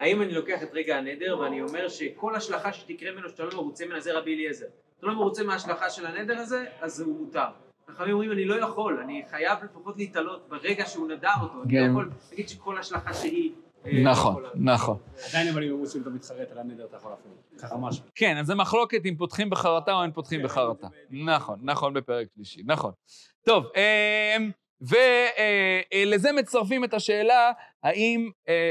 [0.00, 3.86] האם אני לוקח את רגע הנדר ואני אומר שכל השלכה שתקרה ממנו שאתה לא מרוצה
[3.86, 4.66] ממנה זה רבי אליעזר.
[4.98, 7.48] אתה לא מרוצה מההשלכה של הנדר הזה, אז הוא מותר.
[7.88, 11.80] חכמים אומרים, אני לא יכול, אני חייב לפחות להתעלות ברגע שהוא נדר אותו, אני לא
[11.80, 11.90] כן.
[11.90, 13.52] יכול להגיד שכל השלכה שהיא...
[13.86, 14.98] אה, נכון, נכון.
[15.28, 17.32] עדיין אבל אם אומרים אתה מתחרט על הנדר, אתה יכול להפעיל.
[17.58, 18.04] ככה משהו.
[18.14, 20.88] כן, אז זה מחלוקת אם פותחים בחרטה או אין פותחים כן, בחרטה.
[21.10, 22.92] נכון, נכון, בפרק שלישי, נכון.
[23.46, 24.50] טוב, אמ,
[24.80, 27.52] ולזה אה, מצרפים את השאלה,
[27.82, 28.70] האם, אה,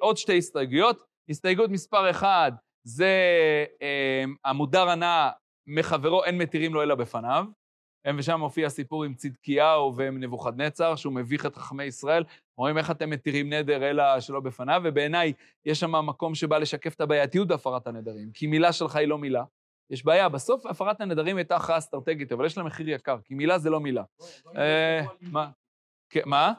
[0.00, 1.08] עוד שתי הסתייגויות.
[1.28, 2.52] הסתייגות מספר אחד,
[2.84, 3.14] זה
[4.44, 5.30] המודר הנע
[5.66, 7.44] מחברו אין מתירים לו אלא בפניו.
[8.18, 12.24] ושם מופיע סיפור עם צדקיהו ועם נבוכדנצר, שהוא מביך את חכמי ישראל.
[12.56, 15.32] רואים איך אתם מתירים נדר אלא שלא בפניו, ובעיניי
[15.64, 19.44] יש שם מקום שבא לשקף את הבעייתיות בהפרת הנדרים, כי מילה שלך היא לא מילה.
[19.90, 23.58] יש בעיה, בסוף הפרת הנדרים הייתה הכרעה אסטרטגית, אבל יש לה מחיר יקר, כי מילה
[23.58, 24.02] זה לא מילה.
[24.56, 25.50] אה, מה?
[26.26, 26.52] מה?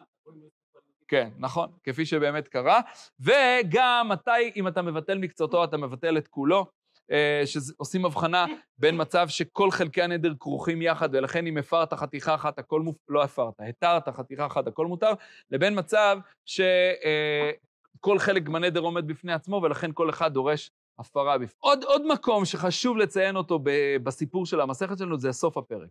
[1.08, 2.82] כן, נכון, כפי שבאמת קרה.
[3.20, 6.66] וגם מתי, אם אתה מבטל מקצתו, אתה מבטל את כולו.
[7.12, 8.46] אה, שעושים הבחנה
[8.78, 12.98] בין מצב שכל חלקי הנדר כרוכים יחד, ולכן אם הפרת חתיכה אחת, הכל מופ...
[13.10, 15.12] לא הפרת, התרת חתיכה אחת, הכל מותר,
[15.52, 21.36] לבין מצב שכל חלק בנדר עומד בפני עצמו, ולכן כל אחד דורש הפרה.
[21.60, 23.60] עוד, עוד מקום שחשוב לציין אותו
[24.04, 25.90] בסיפור של המסכת שלנו, זה סוף הפרק.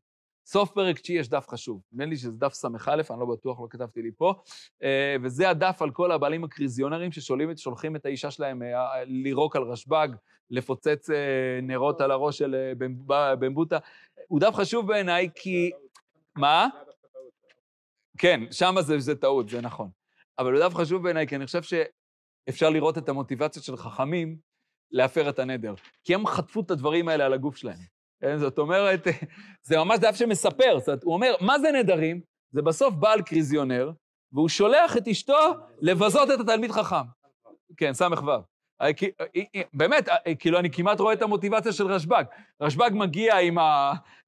[0.50, 1.80] סוף פרק תשיעי יש דף חשוב.
[1.92, 2.68] נדמה לי שזה דף ס"א,
[3.10, 4.34] אני לא בטוח, לא כתבתי לי פה,
[4.82, 10.08] אה, וזה הדף על כל הבעלים הקריזיונרים ששולחים את האישה שלהם אה, לירוק על רשב"ג,
[10.50, 12.72] לפוצץ אה, נרות על הראש של
[13.38, 13.78] בן בוטה.
[14.28, 15.70] הוא דף חשוב בעיניי כי...
[16.36, 16.68] מה?
[18.18, 19.90] כן, שם זה, זה טעות, זה נכון.
[20.38, 24.36] אבל הוא דף חשוב בעיניי, כי אני חושב שאפשר לראות את המוטיבציות של חכמים
[24.90, 25.74] להפר את הנדר.
[26.04, 27.97] כי הם חטפו את הדברים האלה על הגוף שלהם.
[28.20, 28.38] כן?
[28.38, 29.06] זאת אומרת,
[29.68, 30.78] זה ממש דף שמספר.
[30.78, 32.20] זאת אומרת, הוא אומר, מה זה נדרים?
[32.52, 33.90] זה בסוף בעל קריזיונר,
[34.32, 35.38] והוא שולח את אשתו
[35.80, 36.96] לבזות את התלמיד חכם.
[37.76, 38.04] כן, ס"ו.
[39.72, 40.08] באמת,
[40.38, 42.24] כאילו, אני כמעט רואה את המוטיבציה של רשב"ג.
[42.60, 43.56] רשב"ג מגיע עם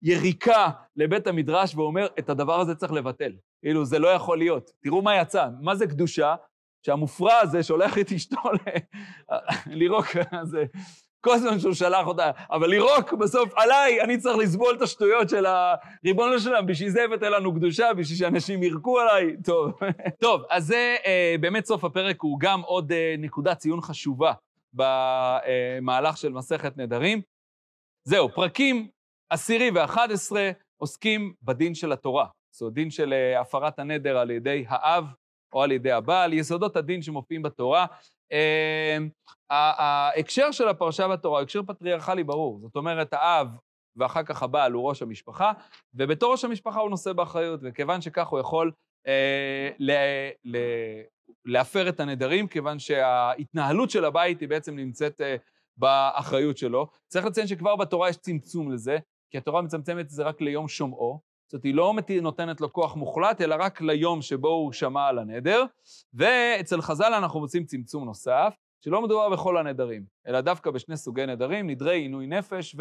[0.03, 3.33] היריקה לבית המדרש ואומר, את הדבר הזה צריך לבטל.
[3.63, 4.71] כאילו, זה לא יכול להיות.
[4.83, 5.49] תראו מה יצא.
[5.61, 6.35] מה זה קדושה?
[6.87, 8.37] שהמופרע הזה שולח את אשתו
[9.67, 10.07] לירוק,
[10.43, 10.65] זה...
[11.21, 15.47] כל הזמן שהוא שלח אותה, אבל לירוק בסוף עליי, אני צריך לסבול את השטויות של
[15.47, 19.73] הריבונו שלם, בשביל זה הבאת לנו קדושה, בשביל שאנשים ירקו עליי, טוב.
[20.25, 24.33] טוב, אז זה אה, באמת סוף הפרק, הוא גם עוד אה, נקודת ציון חשובה
[24.73, 27.21] במהלך של מסכת נדרים.
[28.05, 28.89] זהו, פרקים
[29.31, 32.27] עשירי ואחד עשרה עוסקים בדין של התורה.
[32.51, 35.05] זאת אומרת, דין של אה, הפרת הנדר על ידי האב
[35.53, 37.87] או על ידי הבעל, יסודות הדין שמופיעים בתורה.
[39.51, 42.61] ההקשר של הפרשה בתורה הוא הקשר פטריארכלי ברור.
[42.63, 43.49] זאת אומרת, האב
[43.97, 45.53] ואחר כך הבעל הוא ראש המשפחה,
[45.95, 48.73] ובתור ראש המשפחה הוא נושא באחריות, וכיוון שכך הוא יכול
[49.07, 49.93] אה, ל,
[50.45, 50.57] ל,
[51.45, 55.37] להפר את הנדרים, כיוון שההתנהלות של הבית היא בעצם נמצאת אה,
[55.77, 56.87] באחריות שלו.
[57.09, 58.99] צריך לציין שכבר בתורה יש צמצום לזה,
[59.31, 61.21] כי התורה מצמצמת את זה רק ליום שומעו,
[61.51, 65.19] זאת אומרת, היא לא נותנת לו כוח מוחלט, אלא רק ליום שבו הוא שמע על
[65.19, 65.65] הנדר.
[66.15, 68.55] ואצל חז"ל אנחנו מוצאים צמצום נוסף,
[68.85, 72.77] שלא מדובר בכל הנדרים, אלא דווקא בשני סוגי נדרים, נדרי עינוי נפש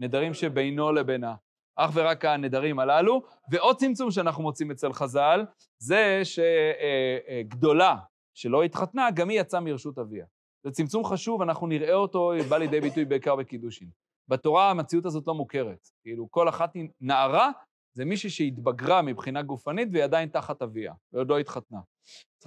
[0.00, 1.34] ונדרים שבינו לבינה.
[1.76, 3.22] אך ורק הנדרים הללו.
[3.50, 5.44] ועוד צמצום שאנחנו מוצאים אצל חז"ל,
[5.78, 7.96] זה שגדולה
[8.34, 10.26] שלא התחתנה, גם היא יצאה מרשות אביה.
[10.64, 13.88] זה צמצום חשוב, אנחנו נראה אותו, בא לידי ביטוי בעיקר בקידושין.
[14.28, 15.88] בתורה המציאות הזאת לא מוכרת.
[16.02, 17.50] כאילו, כל אחת היא נערה
[17.92, 21.78] זה מישהי שהתבגרה מבחינה גופנית והיא עדיין תחת אביה, ועוד לא התחתנה.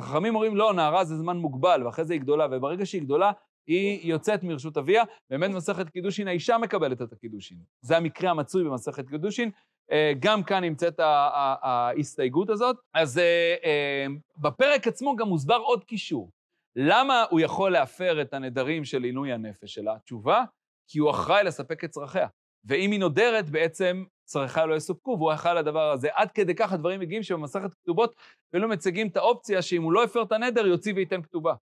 [0.02, 3.32] חכמים אומרים, לא, נערה זה זמן מוגבל, ואחרי זה היא גדולה, וברגע שהיא גדולה,
[3.68, 7.58] היא יוצאת מרשות אביה, באמת במסכת קידושין האישה מקבלת את הקידושין.
[7.82, 9.52] זה המקרה המצוי במסכת קידושין.
[9.92, 12.76] אה, גם כאן נמצאת ההסתייגות הזאת.
[12.94, 14.06] אז אה, אה,
[14.38, 16.32] בפרק עצמו גם מוסבר עוד קישור.
[16.76, 19.96] למה הוא יכול להפר את הנדרים של עינוי הנפש שלה?
[19.96, 20.44] התשובה,
[20.88, 22.28] כי הוא אחראי לספק את צרכיה.
[22.66, 26.08] ואם היא נודרת, בעצם צרכיה לא יסופקו, והוא אחראי לדבר הזה.
[26.14, 28.16] עד כדי כך הדברים מגיעים שבמסכת כתובות
[28.50, 31.54] אפילו מציגים את האופציה שאם הוא לא הפר את הנדר, יוציא וייתן כתובה.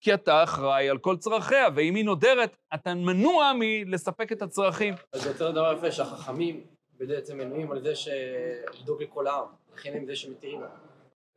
[0.00, 4.94] כי אתה אחראי על כל צרכיה, ואם היא נודרת, אתה מנוע מלספק את הצרכים.
[5.12, 6.64] אז זה יותר דבר יפה שהחכמים
[6.98, 9.44] בעצם מנויים על זה שלדאוג לכל העם,
[9.74, 10.60] לכן הם זה שמתירים.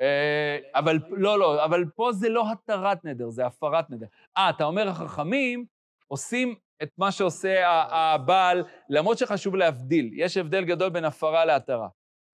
[0.02, 4.06] אה, אבל לא, לא, אבל פה זה לא התרת נדר, זה הפרת נדר.
[4.38, 5.66] אה, אתה אומר החכמים
[6.08, 10.10] עושים את מה שעושה הבעל, למרות שחשוב להבדיל.
[10.14, 11.88] יש הבדל גדול בין הפרה להתרה.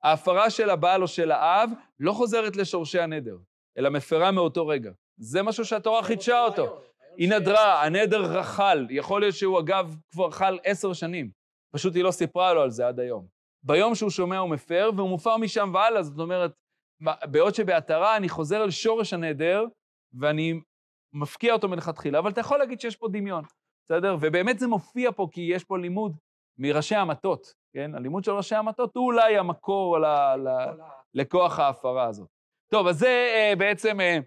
[0.03, 1.69] ההפרה של הבעל או של האב
[1.99, 3.37] לא חוזרת לשורשי הנדר,
[3.77, 4.91] אלא מפרה מאותו רגע.
[5.17, 6.81] זה משהו שהתורה חידשה אותו.
[7.17, 8.87] היא נדרה, הנדר רחל.
[8.89, 11.31] יכול להיות שהוא, אגב, כבר חל עשר שנים.
[11.73, 13.27] פשוט היא לא סיפרה לו על זה עד היום.
[13.63, 16.03] ביום שהוא שומע הוא מפר, והוא מופר משם והלאה.
[16.03, 16.51] זאת אומרת,
[17.23, 19.65] בעוד שבהתרה אני חוזר אל שורש הנדר,
[20.19, 20.59] ואני
[21.13, 23.43] מפקיע אותו מלכתחילה, אבל אתה יכול להגיד שיש פה דמיון.
[23.89, 24.17] בסדר?
[24.21, 26.17] ובאמת זה מופיע פה כי יש פה לימוד
[26.57, 27.95] מראשי המטות, כן?
[27.95, 30.49] הלימוד של ראשי המטות הוא אולי המקור ל, ל,
[31.13, 32.27] לכוח ההפרה הזאת.
[32.71, 34.17] טוב, אז זה אה, בעצם, אה,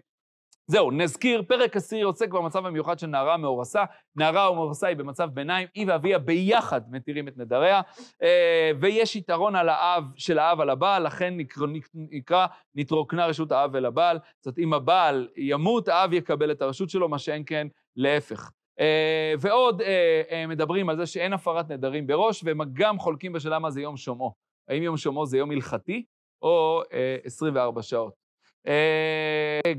[0.67, 3.83] זהו, נזכיר, פרק עשיר עוסק במצב המיוחד של נערה מאורסה.
[4.15, 7.81] נערה או מאורסה היא במצב ביניים, היא ואביה ביחד מתירים את נדריה,
[8.21, 13.75] אה, ויש יתרון על האב, של האב על הבעל, לכן נקרא, נקרא נתרוקנה רשות האב
[13.75, 14.19] אל הבעל.
[14.37, 18.51] זאת אומרת, אם הבעל ימות, האב יקבל את הרשות שלו, מה שאין כן להפך.
[18.79, 23.59] אה, ועוד אה, אה, מדברים על זה שאין הפרת נדרים בראש, והם גם חולקים בשאלה
[23.59, 24.33] מה זה יום שומעו.
[24.67, 26.05] האם יום שומעו זה יום הלכתי
[26.41, 26.81] או
[27.23, 28.13] 24 שעות.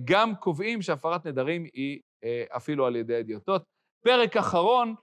[0.05, 2.01] גם קובעים שהפרת נדרים היא
[2.57, 3.65] אפילו על ידי אדיוטות.
[4.05, 4.95] פרק אחרון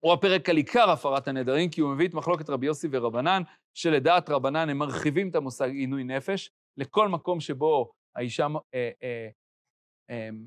[0.00, 3.42] הוא הפרק על עיקר הפרת הנדרים, כי הוא מביא את מחלוקת רבי יוסי ורבנן,
[3.74, 9.28] שלדעת רבנן הם מרחיבים את המושג עינוי נפש לכל מקום שבו האישה אה,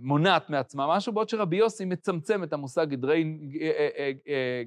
[0.02, 3.10] מונעת מעצמה משהו, בעוד שרבי יוסי מצמצם את המושג אה,
[3.62, 4.64] אה, אה,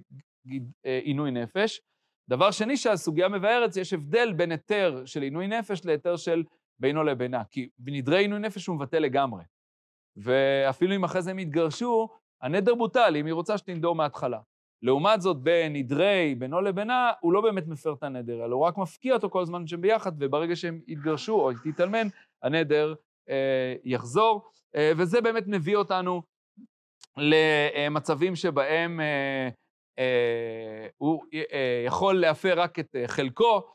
[0.87, 1.81] אה, עינוי נפש.
[2.29, 6.43] דבר שני שהסוגיה מבארת, יש הבדל בין היתר של עינוי נפש להיתר של
[6.79, 9.43] בינו לבינה, כי בנדרי עינוי נפש הוא מבטל לגמרי.
[10.17, 12.09] ואפילו אם אחרי זה הם יתגרשו,
[12.43, 14.41] הנדר בוטל, אם היא רוצה שתנדור מההתחלה.
[14.83, 19.15] לעומת זאת, בנדרי, בינו לבינה, הוא לא באמת מפר את הנדר, אלא הוא רק מפקיע
[19.15, 22.07] אותו כל זמן שהם ביחד, וברגע שהם יתגרשו או תתאלמן,
[22.43, 22.95] הנדר
[23.29, 24.51] אה, יחזור.
[24.77, 26.23] אה, וזה באמת מביא אותנו
[27.17, 29.49] למצבים שבהם אה,
[29.99, 31.23] אה, הוא
[31.87, 33.73] יכול להפר רק את חלקו.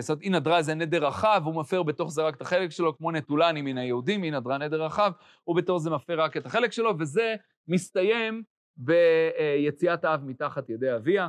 [0.00, 2.96] זאת אומרת, היא נדרה איזה נדר רחב, הוא מפר בתוך זה רק את החלק שלו,
[2.96, 5.12] כמו נטולני מן היהודים, היא נדרה נדר רחב,
[5.44, 7.34] הוא בתור זה מפר רק את החלק שלו, וזה
[7.68, 8.42] מסתיים
[8.76, 11.28] ביציאת האב מתחת ידי אביה,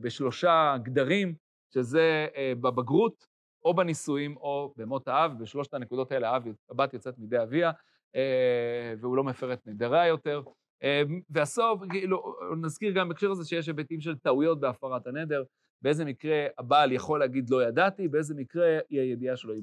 [0.00, 1.34] בשלושה גדרים,
[1.74, 2.26] שזה
[2.60, 3.26] בבגרות,
[3.66, 6.38] או בנישואים, או במות האב, בשלושת הנקודות האלה
[6.70, 7.70] הבת יוצאת מידי אביה,
[8.16, 10.42] אה, והוא לא מפר את נדריה יותר.
[10.82, 15.44] אה, והסוף, כאילו, נזכיר גם בהקשר הזה שיש היבטים של טעויות בהפרת הנדר,
[15.82, 19.62] באיזה מקרה הבעל יכול להגיד לא ידעתי, באיזה מקרה היא הידיעה שלו, היא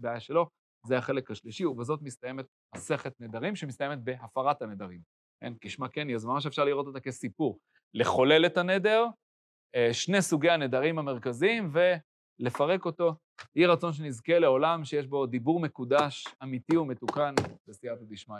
[0.00, 0.48] בעיה, שלו,
[0.86, 2.46] זה החלק השלישי, ובזאת מסתיימת
[2.76, 5.00] מסכת נדרים, שמסתיימת בהפרת הנדרים.
[5.40, 7.58] כן, כשמה כן אז ממש אפשר לראות אותה כסיפור.
[7.94, 9.06] לחולל את הנדר,
[9.74, 11.68] אה, שני סוגי הנדרים המרכזיים,
[12.40, 13.14] ולפרק אותו.
[13.56, 17.34] יהי רצון שנזכה לעולם שיש בו דיבור מקודש, אמיתי ומתוקן,
[17.68, 18.36] בסייעתא דשמיא.